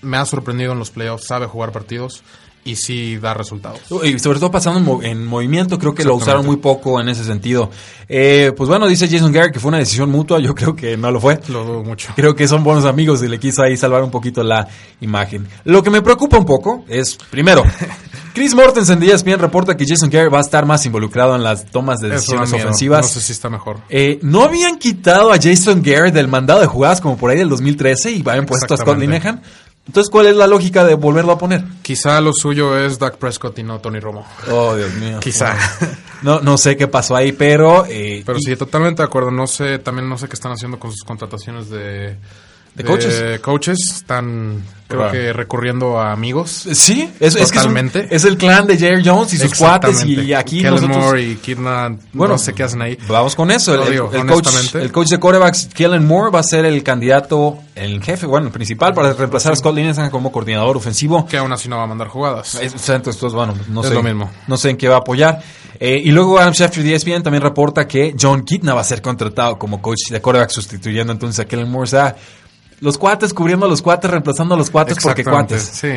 [0.00, 1.26] me ha sorprendido en los playoffs.
[1.26, 2.22] Sabe jugar partidos
[2.64, 3.80] y sí da resultados.
[4.04, 7.08] Y sobre todo pasando en, mo- en movimiento, creo que lo usaron muy poco en
[7.08, 7.70] ese sentido.
[8.08, 11.10] Eh, pues bueno, dice Jason Garrett que fue una decisión mutua, yo creo que no
[11.10, 11.40] lo fue.
[11.48, 12.12] Lo dudo mucho.
[12.14, 14.68] Creo que son buenos amigos y le quiso ahí salvar un poquito la
[15.00, 15.48] imagen.
[15.64, 17.64] Lo que me preocupa un poco es, primero,
[18.34, 21.66] Chris Mortensen de ESPN reporta que Jason Garrett va a estar más involucrado en las
[21.66, 23.02] tomas de decisiones ofensivas.
[23.02, 23.78] No sé si está mejor.
[23.90, 27.48] Eh, no habían quitado a Jason Garrett del mandado de jugadas como por ahí del
[27.50, 28.98] 2013 y habían puesto a Scott.
[28.98, 29.42] Linehan.
[29.86, 31.64] Entonces, ¿cuál es la lógica de volverlo a poner?
[31.82, 34.24] Quizá lo suyo es Dak Prescott y no Tony Romo.
[34.50, 35.18] Oh, Dios mío.
[35.20, 35.56] Quizá.
[36.22, 37.84] No, no sé qué pasó ahí, pero...
[37.86, 39.32] eh, Pero y- sí, totalmente de acuerdo.
[39.32, 42.16] No sé, también no sé qué están haciendo con sus contrataciones de...
[42.74, 43.40] ¿De coaches?
[43.40, 43.78] coaches.
[43.96, 46.50] Están, creo que, recurriendo a amigos.
[46.72, 48.06] Sí, es, es que es, un- Totalmente.
[48.10, 50.96] es el clan de Jerry Jones y sus cuates y aquí Kellen nosotros...
[50.96, 52.96] Moore y Kidna, Bueno, no sé qué hacen ahí.
[53.08, 53.74] Vamos con eso.
[53.74, 56.82] El, el- digo, el coach, el coach de corebacks, Kellen Moore, va a ser el
[56.82, 61.26] candidato, el jefe, bueno, el principal para reemplazar a Scott Linehan como coordinador ofensivo.
[61.26, 62.54] Que aún así no va a mandar jugadas.
[62.54, 64.30] Es- o sea, entonces, bueno, no Es sé, lo mismo.
[64.46, 65.42] no sé en qué va a apoyar.
[65.80, 69.02] Eh, y luego Adam Schefter de ESPN también reporta que John Kitna va a ser
[69.02, 71.84] contratado como coach de coreback sustituyendo entonces a Kellen Moore.
[71.84, 72.14] O sea,
[72.82, 75.62] los cuates cubriendo a los cuates, reemplazando a los cuates porque cuates.
[75.62, 75.92] Sí,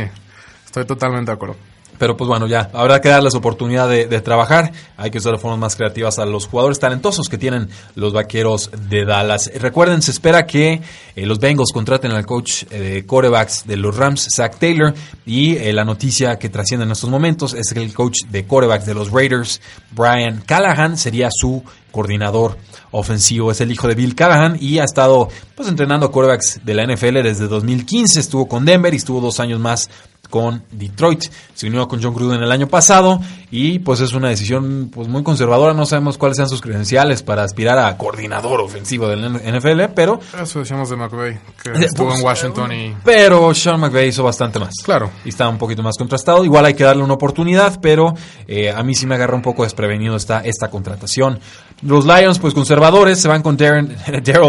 [0.66, 1.56] estoy totalmente de acuerdo.
[1.98, 4.72] Pero pues bueno, ya, habrá que darles oportunidad de, de trabajar.
[4.98, 9.06] Hay que usar formas más creativas a los jugadores talentosos que tienen los vaqueros de
[9.06, 9.52] Dallas.
[9.60, 10.82] Recuerden, se espera que
[11.16, 14.94] eh, los Bengals contraten al coach eh, de corebacks de los Rams, Zach Taylor.
[15.26, 18.86] Y eh, la noticia que trasciende en estos momentos es que el coach de corebacks
[18.86, 22.58] de los Raiders, Brian Callahan, sería su coordinador
[22.92, 23.52] ofensivo.
[23.52, 27.24] Es el hijo de Bill Callahan y ha estado pues entrenando corebacks de la NFL
[27.24, 28.20] desde 2015.
[28.20, 29.90] Estuvo con Denver y estuvo dos años más
[30.28, 31.24] con Detroit.
[31.54, 33.20] Se unió con John Gruden el año pasado
[33.52, 35.74] y pues es una decisión pues muy conservadora.
[35.74, 40.60] No sabemos cuáles sean sus credenciales para aspirar a coordinador ofensivo del NFL, pero Eso
[40.60, 42.96] decíamos de McVay, que Eh, estuvo pues, en Washington y...
[43.04, 44.74] pero Sean McVay hizo bastante más.
[44.84, 45.10] Claro.
[45.24, 46.44] Y está un poquito más contrastado.
[46.44, 48.14] Igual hay que darle una oportunidad, pero
[48.48, 51.40] eh, a mí sí me agarra un poco desprevenido esta, esta contratación.
[51.86, 53.86] Los Lions, pues conservadores, se van con Daryl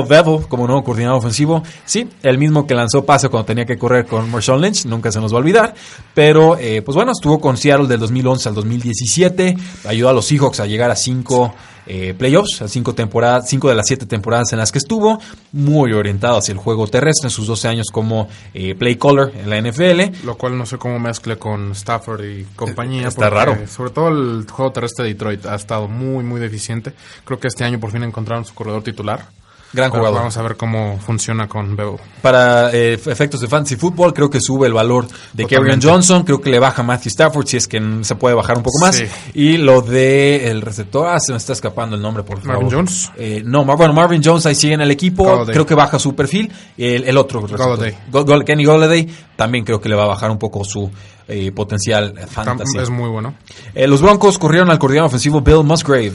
[0.08, 1.62] Bevel como nuevo coordinador ofensivo.
[1.84, 5.20] Sí, el mismo que lanzó pase cuando tenía que correr con Marshawn Lynch, nunca se
[5.20, 5.74] nos va a olvidar.
[6.14, 9.56] Pero, eh, pues bueno, estuvo con Seattle del 2011 al 2017.
[9.84, 11.54] Ayudó a los Seahawks a llegar a cinco
[11.86, 15.20] eh, playoffs, a cinco temporadas, cinco de las siete temporadas en las que estuvo.
[15.52, 19.50] Muy orientado hacia el juego terrestre en sus 12 años como eh, play caller en
[19.50, 20.24] la NFL.
[20.24, 23.08] Lo cual no sé cómo mezcle con Stafford y compañía.
[23.08, 23.68] Está porque raro.
[23.68, 26.92] Sobre todo el juego terrestre de Detroit ha estado muy, muy deficiente.
[27.24, 29.28] Creo que este año por fin encontraron su corredor titular.
[29.72, 30.18] Gran Pero jugador.
[30.20, 31.96] Vamos a ver cómo funciona con Bevel.
[32.22, 35.80] Para eh, efectos de fantasy football, creo que sube el valor de Kerryon.
[35.82, 36.22] Johnson.
[36.22, 38.96] Creo que le baja Matthew Stafford si es que se puede bajar un poco más.
[38.96, 39.04] Sí.
[39.34, 42.62] Y lo de el receptor, ah, se me está escapando el nombre, por favor.
[42.62, 43.10] Marvin Jones.
[43.16, 45.24] Eh, no, Mar- bueno, Marvin Jones ahí sigue en el equipo.
[45.24, 45.52] Golladay.
[45.52, 46.50] Creo que baja su perfil.
[46.78, 47.96] El, el otro receptor, Golladay.
[48.10, 49.06] Go- Go- Kenny Golladay,
[49.36, 50.90] también creo que le va a bajar un poco su
[51.28, 52.78] eh, potencial fantasy.
[52.78, 53.34] Es muy bueno.
[53.74, 56.12] Eh, los Broncos corrieron al coordinador ofensivo Bill Musgrave.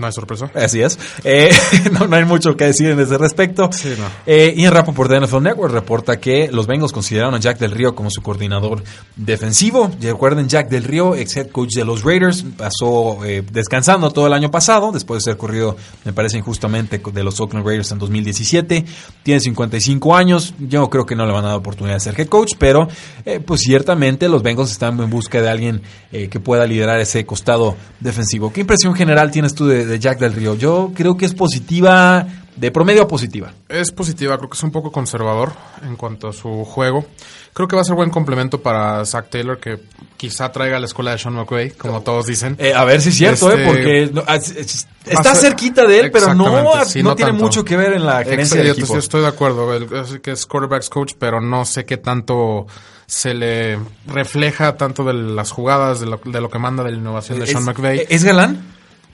[0.00, 0.50] No hay sorpresa.
[0.54, 0.98] Así es.
[1.24, 1.50] Eh,
[1.92, 3.68] no, no hay mucho que decir en ese respecto.
[3.70, 4.06] Sí, no.
[4.24, 7.94] Eh, Ian Rappaport de NFL Network reporta que los Bengals consideraron a Jack Del Río
[7.94, 8.82] como su coordinador
[9.14, 9.90] defensivo.
[10.00, 14.26] Y recuerden, Jack Del Río, ex head coach de los Raiders, pasó eh, descansando todo
[14.26, 17.98] el año pasado, después de ser corrido, me parece injustamente, de los Oakland Raiders en
[17.98, 18.84] 2017.
[19.22, 20.54] Tiene 55 años.
[20.58, 22.88] Yo creo que no le van a dar oportunidad de ser head coach, pero
[23.26, 27.26] eh, pues ciertamente los Bengals están en busca de alguien eh, que pueda liderar ese
[27.26, 28.50] costado defensivo.
[28.50, 30.54] ¿Qué impresión general tienes tú de, de Jack Del Río?
[30.54, 32.26] Yo creo que es positiva,
[32.56, 33.52] de promedio a positiva.
[33.68, 35.52] Es positiva, creo que es un poco conservador
[35.84, 37.04] en cuanto a su juego.
[37.52, 39.80] Creo que va a ser buen complemento para Zach Taylor, que
[40.16, 42.54] quizá traiga a la escuela de Sean McVay, como todos dicen.
[42.58, 43.66] Eh, a ver si es cierto, Este, ¿eh?
[43.66, 46.44] Porque no, ah, es- es- va está ser- cerquita de él, pero no,
[46.84, 47.32] sí, tiene tanto.
[47.34, 48.92] mucho que ver en la gerencia del yo equipo.
[48.92, 52.66] sí estoy de acuerdo, el- yo que es quarterbacks coach, pero no sé qué tanto
[53.06, 56.96] se le refleja tanto de las jugadas, de lo, de lo que manda de la
[56.98, 58.06] innovación de Sean ¿Es, McVay.
[58.08, 58.62] ¿Es galán?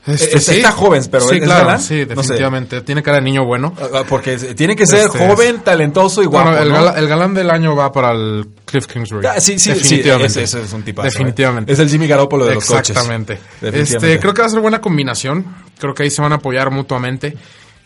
[0.06, 1.80] Este, Eh, está joven, pero sí, ¿es claro, galán?
[1.80, 2.14] sí, No sé.
[2.14, 2.80] definitivamente.
[2.82, 3.74] Tiene cara de niño bueno.
[3.80, 6.50] Ah, ah, Porque tiene que ser Este, joven, talentoso y guapo.
[6.50, 6.74] Bueno, el, ¿no?
[6.76, 9.26] gala- el galán del año va para el Cliff Kingsbury.
[9.26, 10.30] Ah, sí, sí, definitivamente.
[10.32, 11.08] sí, ese, ese es un tipazo.
[11.08, 11.10] ¿eh?
[11.10, 11.72] Definitivamente.
[11.72, 12.90] Es el Jimmy Garoppolo de los coches.
[12.90, 13.38] Exactamente.
[13.62, 15.44] Este, creo que va a ser buena combinación.
[15.78, 17.36] Creo que ahí se van a apoyar mutuamente.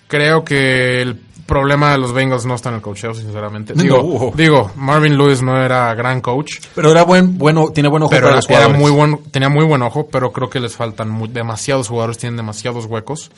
[0.06, 1.20] Creo que el
[1.50, 3.74] problema de los Bengals no está en el coacheo, sinceramente.
[3.74, 4.30] No.
[4.34, 8.22] Digo, Marvin Lewis no era gran coach, Pero era buen, bueno, tiene buen ojo pero
[8.22, 8.80] para era, los era jugadores.
[8.80, 12.36] muy buen, tenía muy buen ojo, pero creo que les faltan muy- demasiados jugadores, tienen
[12.36, 13.30] demasiados huecos.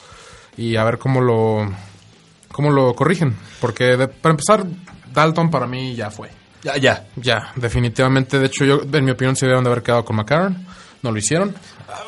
[0.57, 1.67] Y a ver cómo lo,
[2.53, 3.35] cómo lo corrigen.
[3.61, 4.65] Porque de- para empezar,
[5.13, 6.29] Dalton para mí ya fue.
[6.63, 7.07] Ya, ya.
[7.17, 8.39] Ya, definitivamente.
[8.39, 10.65] De hecho, yo, en mi opinión, se debieron de haber quedado con McCarron.
[11.03, 11.55] No lo hicieron.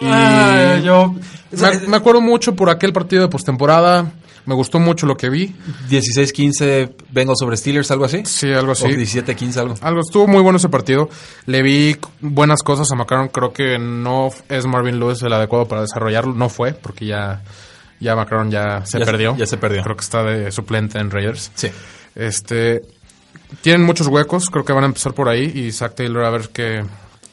[0.00, 1.14] Y Ah, yo...
[1.50, 4.12] me, me acuerdo mucho por aquel partido de postemporada.
[4.46, 5.54] Me gustó mucho lo que vi.
[5.90, 8.22] 16-15 vengo sobre Steelers, algo así.
[8.26, 8.84] Sí, algo así.
[8.84, 9.74] O 17-15, algo.
[9.80, 11.08] Algo, estuvo muy bueno ese partido.
[11.46, 13.28] Le vi buenas cosas a McCarron.
[13.28, 16.34] Creo que no es Marvin Lewis el adecuado para desarrollarlo.
[16.34, 17.42] No fue, porque ya,
[18.00, 19.36] ya McCarron ya se Ya- perdió.
[19.36, 19.82] ya se perdió.
[19.82, 21.50] Creo que está de suplente en Raiders.
[21.54, 21.68] Sí.
[22.14, 22.82] Este,
[23.62, 24.50] tienen muchos huecos.
[24.50, 25.50] Creo que van a empezar por ahí.
[25.54, 26.84] Y Zach Taylor a ver qué,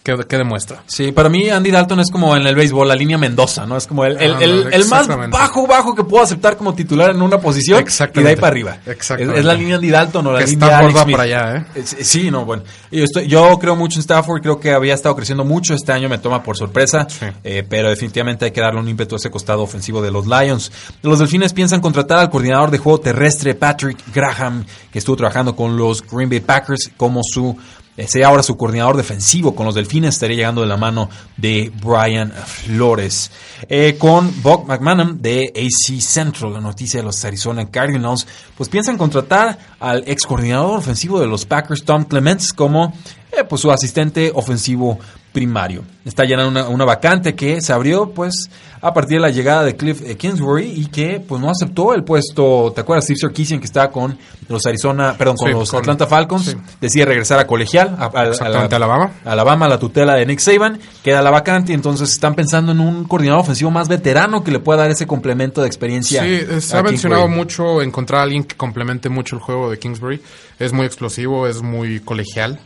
[0.03, 0.83] qué, qué demuestra.
[0.87, 3.77] Sí, para mí Andy Dalton es como en el béisbol, la línea Mendoza, ¿no?
[3.77, 4.37] Es como el, el, Ah,
[4.71, 7.83] el- más bajo, bajo que puedo aceptar como titular en una posición
[8.13, 8.77] y de ahí para arriba.
[8.85, 9.33] Exactamente.
[9.33, 11.15] Es, es la línea Andy Dalton o la Que línea Stafford Alex Smith.
[11.15, 11.81] para allá, ¿eh?
[11.85, 12.63] Sí, sí, no, bueno.
[12.91, 16.09] Yo, estoy- yo creo mucho en Stafford, creo que había estado creciendo mucho, este año
[16.09, 17.25] me toma por sorpresa, Sí.
[17.43, 20.71] eh, pero definitivamente hay que darle un ímpetu a ese costado ofensivo de los Lions.
[21.03, 25.77] Los Delfines piensan contratar al coordinador de juego terrestre Patrick Graham, que estuvo trabajando con
[25.77, 27.55] los Green Bay Packers como su...
[28.01, 31.71] eh, Sería ahora su coordinador defensivo con los Delfines, estaría llegando de la mano de
[31.83, 33.29] Brian Flores.
[33.69, 38.25] Eh, con Buck McMahon de AC Central, la noticia de los Arizona Cardinals,
[38.57, 42.91] pues piensan contratar al ex coordinador ofensivo de los Packers, Tom Clements, como
[43.31, 44.99] eh, pues su asistente ofensivo
[45.31, 45.83] primario.
[46.03, 48.49] Está llenando una, una vacante que se abrió pues
[48.81, 52.73] a partir de la llegada de Cliff Kingsbury y que pues no aceptó el puesto,
[52.75, 53.05] ¿te acuerdas?
[53.05, 54.17] Steve Sarkisian que estaba con
[54.49, 56.57] los Arizona, perdón, con Sí, los con- Atlanta Falcons, sí.
[56.81, 59.11] decide regresar a colegial, a, a- a la- Alabama.
[59.23, 63.05] Alabama, la tutela de Nick Saban, queda la vacante y entonces están pensando en un
[63.05, 66.23] coordinador ofensivo más veterano que le pueda dar ese complemento de experiencia.
[66.23, 67.39] Sí, se ha mencionado Kingsbury.
[67.45, 70.21] mucho encontrar a alguien que complemente mucho el juego de Kingsbury.
[70.59, 72.59] Es muy explosivo, es muy colegial.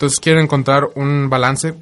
[0.00, 1.74] Entonces quieren encontrar un balance.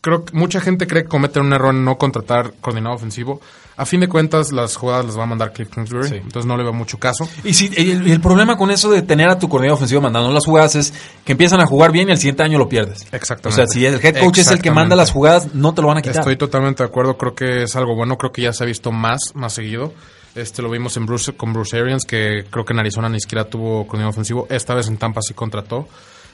[0.00, 3.38] Creo que mucha gente cree que cometen un error en no contratar coordinador ofensivo.
[3.76, 6.08] A fin de cuentas, las jugadas las va a mandar Cliff Kingsbury.
[6.08, 6.14] Sí.
[6.14, 7.28] Entonces no le veo mucho caso.
[7.44, 10.46] Y sí, el, el problema con eso de tener a tu coordinador ofensivo mandando las
[10.46, 13.06] jugadas es que empiezan a jugar bien y el siguiente año lo pierdes.
[13.12, 13.48] Exactamente.
[13.48, 15.88] O sea, si el head coach es el que manda las jugadas, no te lo
[15.88, 16.20] van a quitar.
[16.20, 18.90] Estoy totalmente de acuerdo, creo que es algo bueno, creo que ya se ha visto
[18.90, 19.92] más, más seguido.
[20.34, 23.44] Este lo vimos en Bruce, con Bruce Arians, que creo que en Arizona ni siquiera
[23.44, 24.46] tuvo coordinador ofensivo.
[24.48, 25.86] Esta vez en Tampa sí contrató.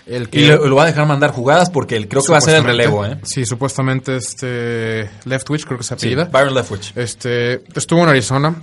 [0.06, 2.38] El que Y lo, lo va a dejar mandar jugadas porque él creo que va
[2.38, 3.18] a ser el relevo, ¿eh?
[3.22, 6.24] Sí, supuestamente este Leftwich, creo que se Sí, apellida.
[6.24, 6.92] Byron Leftwich.
[6.96, 8.54] Este estuvo en Arizona,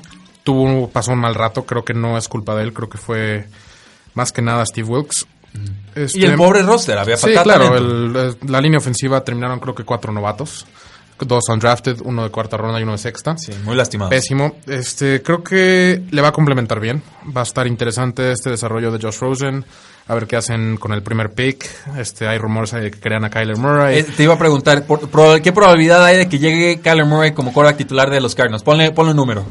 [0.43, 3.47] tuvo pasó un mal rato, creo que no es culpa de él, creo que fue
[4.15, 5.25] más que nada Steve Wilkes.
[5.95, 8.21] Este, Y el pobre roster, había Sí, faltado claro, talento.
[8.21, 10.65] el- el- la línea ofensiva terminaron creo que cuatro novatos,
[11.21, 13.35] dos undrafted, uno de cuarta ronda y uno de sexta.
[13.37, 14.09] Sí, muy lastimado.
[14.09, 14.57] Pésimo.
[14.67, 17.01] Este, creo que le va a complementar bien.
[17.35, 19.65] Va a estar interesante este desarrollo de Josh Rosen.
[20.09, 21.69] A ver qué hacen con el primer pick.
[21.97, 23.99] Este, hay rumores de que crean a Kyler Murray.
[23.99, 24.83] Eh, te iba a preguntar,
[25.41, 28.63] ¿qué probabilidad hay de que llegue Kyler Murray como quarterback titular de los Cardinals?
[28.63, 29.45] Ponle, ponle un número.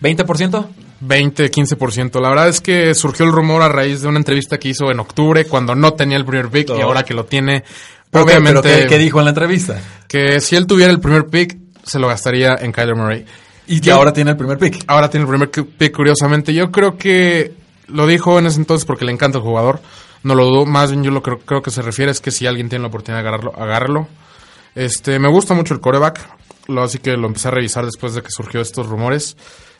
[0.00, 0.66] ¿20%?
[1.00, 2.20] 20, 15%.
[2.20, 5.00] La verdad es que surgió el rumor a raíz de una entrevista que hizo en
[5.00, 7.64] octubre cuando no tenía el primer pick y ahora que lo tiene.
[8.10, 9.80] ¿Pero qué- obviamente pero ¿qué, qué dijo en la entrevista?
[10.08, 13.24] que si él tuviera el primer pick se lo gastaría en Kyler Murray.
[13.66, 14.84] Y que ahora tiene el primer pick.
[14.88, 16.52] Ahora tiene el primer pick, curiosamente.
[16.52, 17.52] Yo creo que
[17.92, 19.80] lo dijo en ese entonces porque le encanta el jugador.
[20.22, 20.66] No lo dudo.
[20.66, 22.88] Más bien yo lo creo, creo que se refiere es que si alguien tiene la
[22.88, 24.08] oportunidad de agarrarlo, agárralo.
[24.74, 26.20] Este, me gusta mucho el coreback.
[26.68, 29.36] Lo, así que lo empecé a revisar después de que surgió estos rumores.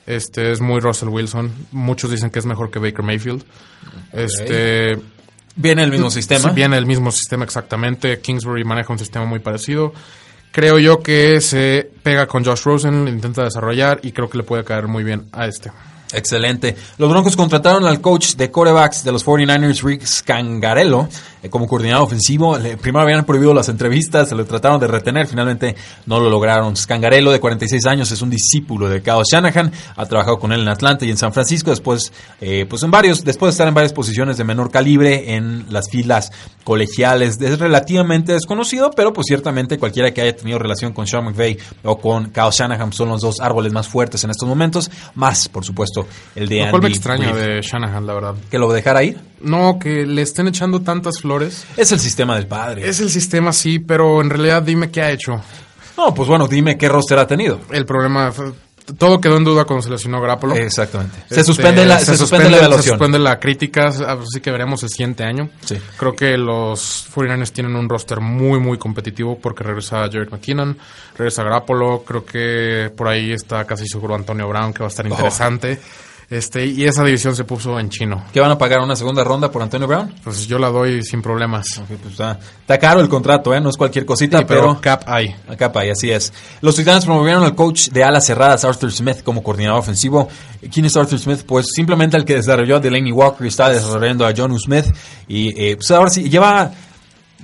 [0.07, 1.53] Este, es muy Russell Wilson.
[1.71, 3.45] Muchos dicen que es mejor que Baker Mayfield.
[4.13, 4.99] Este,
[5.55, 6.49] Viene el mismo sistema.
[6.49, 8.21] Sí, viene el mismo sistema exactamente.
[8.21, 9.93] Kingsbury maneja un sistema muy parecido.
[10.51, 14.65] Creo yo que se pega con Josh Rosen, intenta desarrollar y creo que le puede
[14.65, 15.71] caer muy bien a este.
[16.13, 16.77] Excelente.
[16.99, 21.09] Los Broncos contrataron al coach de corebacks de los 49ers, Rick Scangarello,
[21.43, 22.59] eh, como coordinador ofensivo.
[22.59, 25.75] Le- primero habían prohibido las entrevistas, se lo trataron de retener, finalmente
[26.07, 26.77] no lo lograron.
[26.77, 30.69] Scangarello, de 46 años, es un discípulo de Kyle Shanahan, ha trabajado con él en
[30.69, 33.93] Atlanta y en San Francisco, después, eh, pues en varios, después de estar en varias
[33.93, 36.31] posiciones de menor calibre en las filas
[36.65, 37.41] colegiales.
[37.41, 41.99] Es relativamente desconocido, pero pues ciertamente cualquiera que haya tenido relación con Sean McVay o
[41.99, 46.07] con Kyle Shanahan son los dos árboles más fuertes en estos momentos, más, por supuesto,
[46.37, 48.35] el de Lo cual me Andy extraña de Shanahan, la verdad.
[48.51, 49.19] que lo dejara ir.
[49.43, 51.32] No, que le estén echando tantas flores.
[51.77, 52.89] Es el sistema del padre.
[52.89, 55.33] Es el sistema, sí, pero en realidad dime qué ha hecho.
[55.97, 57.61] No, pues bueno, dime qué roster ha tenido.
[57.71, 58.33] El problema
[58.99, 60.55] todo quedó en duda cuando se lesionó Grappolo.
[60.57, 61.17] Exactamente.
[61.29, 62.83] Se Este, suspende la, se suspende la evaluación.
[62.83, 65.51] Se suspende la crítica, así que veremos el siguiente año.
[65.65, 65.77] Sí.
[65.97, 70.77] Creo que los 49ers tienen un roster muy, muy competitivo porque regresa Jared McKinnon,
[71.17, 74.91] regresa Grappolo, creo que por ahí está casi seguro Antonio Brown, que va a Oh.
[74.91, 75.79] estar interesante.
[76.33, 78.25] Este, y esa división se puso en chino.
[78.33, 80.15] ¿Qué van a pagar una segunda ronda por Antonio Brown?
[80.25, 81.83] Pues yo la doy sin problemas.
[81.87, 83.61] Pues está, está caro el contrato, ¿eh?
[83.61, 84.81] No es cualquier cosita, Sí, pero pero...
[84.81, 85.37] cap hay.
[85.47, 86.33] Acá y así es.
[86.63, 90.27] Los Titanes promovieron al coach de alas cerradas, Arthur Smith, como coordinador ofensivo.
[90.73, 91.43] ¿Quién es Arthur Smith?
[91.47, 94.87] Pues simplemente el que desarrolló a Delaney Walker y está desarrollando a John Smith.
[95.29, 96.73] Y eh, pues ahora sí, lleva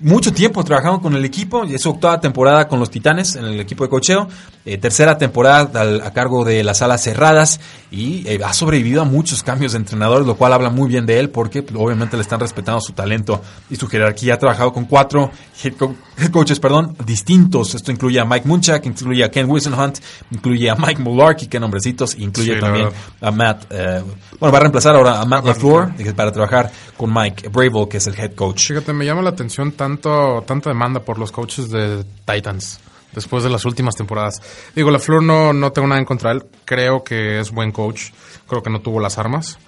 [0.01, 1.65] mucho tiempo trabajando con el equipo.
[1.65, 4.29] Es su octava temporada con los Titanes en el equipo de cocheo.
[4.71, 7.61] Eh, tercera temporada al- a cargo de las alas cerradas.
[7.91, 11.19] Y eh, ha sobrevivido a muchos cambios de entrenadores, lo cual habla muy bien de
[11.19, 13.41] él porque pues, obviamente le están respetando su talento
[13.71, 14.35] y su jerarquía.
[14.35, 15.31] Ha trabajado con cuatro
[15.65, 17.75] head, co- head coaches perdón, distintos.
[17.75, 19.99] Esto incluye a Mike Munchak, incluye a Ken Hunt,
[20.31, 22.89] incluye a Mike Mularkey, que nombrecitos, incluye Sí, también
[23.23, 23.65] a Matt.
[23.71, 24.03] eh,
[24.39, 28.07] bueno, va a reemplazar ahora a Matt LaFleur para trabajar con Mike Bravo, que es
[28.07, 28.67] el head coach.
[28.69, 32.81] Fíjate, me llama la atención tanto, tanta demanda por los coaches de Titans
[33.13, 34.41] después de las últimas temporadas.
[34.75, 36.47] Digo, la Flor no, no tengo nada en contra de él.
[36.65, 38.11] Creo que es buen coach.
[38.47, 39.59] Creo que no tuvo las armas.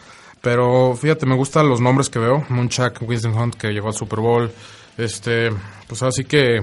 [0.41, 2.45] Pero fíjate, me gustan los nombres que veo.
[2.49, 4.51] Munchak, Winston Hunt, que llegó al Super Bowl.
[4.97, 5.51] Este,
[5.87, 6.63] pues así que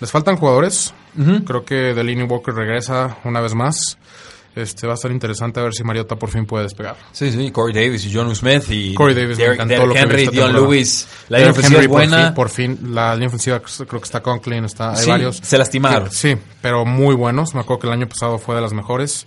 [0.00, 0.94] les faltan jugadores.
[1.44, 3.98] Creo que Delaney Walker regresa una vez más.
[4.54, 6.94] Este, va a estar interesante a ver si Mariota por fin puede despegar.
[7.12, 9.94] Sí, sí, Corey Davis y John Smith y Corey Davis me Derek, encantó Derek lo
[9.94, 10.52] que Henry, Dion.
[10.52, 11.08] Lewis.
[11.30, 12.24] La defensiva Henry es por buena.
[12.26, 15.36] fin- Por fin, la línea ofensiva creo que está Conklin, está, hay Sí, varios.
[15.42, 16.10] se lastimaron.
[16.10, 17.54] Sí, pero muy buenos.
[17.54, 19.26] Me acuerdo que el año pasado fue de las mejores.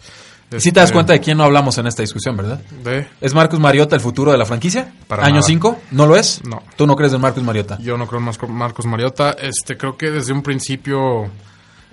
[0.57, 2.59] Si te das Este, cuenta de quién no hablamos en esta discusión, ¿verdad?
[2.84, 4.93] de- ¿Es Marcus Mariota el futuro de la franquicia?
[5.07, 5.47] Para ¿Año nada.
[5.47, 5.80] 5?
[5.89, 6.43] ¿No lo es?
[6.45, 6.61] No.
[6.78, 7.80] ¿Tú no crees en Marcus Mariota?
[7.82, 9.32] Yo no creo en Marcos Mariota.
[9.41, 11.32] Este, creo que desde un principio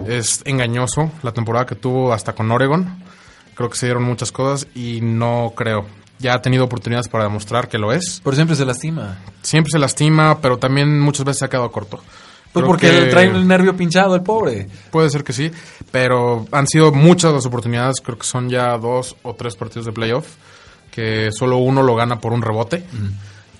[0.07, 3.03] es engañoso la temporada que tuvo hasta con Oregon.
[3.55, 5.86] Creo que se dieron muchas cosas y no creo.
[6.18, 8.20] Ya ha tenido oportunidades para demostrar que lo es.
[8.22, 9.18] Pero siempre se lastima.
[9.42, 11.96] Siempre se lastima, pero también muchas veces se ha quedado corto.
[12.53, 14.68] Pues Creo porque que- le trae el nervio pinchado el pobre.
[14.90, 15.50] Puede ser que sí,
[15.90, 19.92] pero han sido muchas las oportunidades, creo que son ya dos o tres partidos de
[19.92, 20.26] playoff,
[20.90, 22.84] que solo uno lo gana por un rebote,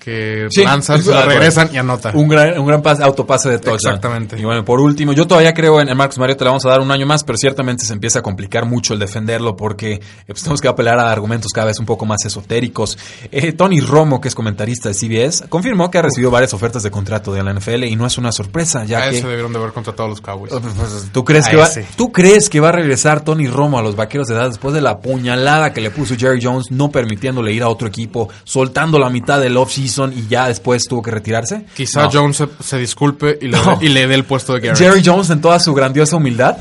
[0.03, 2.11] que Sí, lanzan, se la regresan y anota.
[2.13, 3.95] Un gran, un gran pas- autopase de touchdown.
[3.95, 4.39] Exactamente.
[4.39, 6.81] Y bueno, por último, yo todavía creo en, en Marcus Mariota, le vamos a dar
[6.81, 10.59] un año más, pero ciertamente se empieza a complicar mucho el defenderlo porque pues, tenemos
[10.61, 12.97] que apelar a argumentos cada vez un poco más esotéricos.
[13.31, 16.91] Eh, Tony Romo, que es comentarista de CBS, confirmó que ha recibido varias ofertas de
[16.91, 19.17] contrato de la NFL y no es una sorpresa, ya a que...
[19.19, 20.51] ese debieron de haber contratado a los Cowboys.
[20.51, 21.69] Pues, ¿Tú crees, A que va.
[21.95, 24.81] ¿Tú crees que va a regresar Tony Romo a los vaqueros de edad después de
[24.81, 29.09] la puñalada que le puso Jerry Jones, no permitiéndole ir a otro equipo, soltando la
[29.09, 31.65] mitad del off-season y ya después tuvo que retirarse?
[31.75, 32.09] Quizá No.
[32.11, 33.77] Jones se, se disculpe y le, No.
[33.81, 34.77] y le dé el puesto de Garrett.
[34.79, 36.57] Jerry Jones en toda su grandiosa humildad.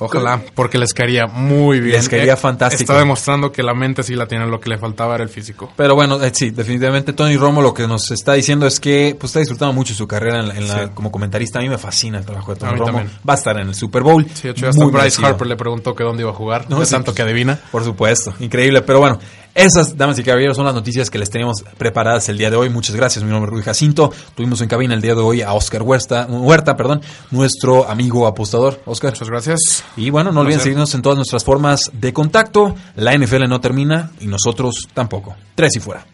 [0.00, 1.96] Ojalá, porque les caería muy bien.
[1.96, 2.82] Les caería Eh, fantástico.
[2.82, 5.70] Está demostrando que la mente sí la tiene, lo que le faltaba era el físico.
[5.76, 9.30] Pero bueno, eh, sí, definitivamente Tony Romo lo que nos está diciendo es que pues,
[9.30, 10.90] está disfrutando mucho su carrera en la- en la- Sí.
[10.94, 11.60] como comentarista.
[11.60, 12.92] A mí me fascina el trabajo de A Tony mí Romo.
[12.92, 13.18] también.
[13.26, 14.26] Va a estar en el Super Bowl.
[14.34, 15.28] Sí, de hecho, hasta Muy Bryce merecido.
[15.28, 17.60] Harper le preguntó que dónde iba a jugar, No, de sí, tanto pues, que adivina.
[17.70, 18.82] Por supuesto, increíble.
[18.82, 19.20] Pero bueno,
[19.54, 22.70] esas, damas y caballeros, son las noticias que les tenemos preparadas el día de hoy.
[22.70, 24.12] Muchas gracias, mi nombre es Rui Jacinto.
[24.34, 28.80] Tuvimos en cabina el día de hoy a Oscar Huerta, Huerta perdón, nuestro amigo apostador,
[28.84, 29.12] Oscar.
[29.12, 29.84] Muchas gracias.
[29.96, 32.74] Y bueno, no olviden seguirnos en todas nuestras formas de contacto.
[32.96, 35.36] La NFL no termina y nosotros tampoco.
[35.54, 36.04] Tres y fuera.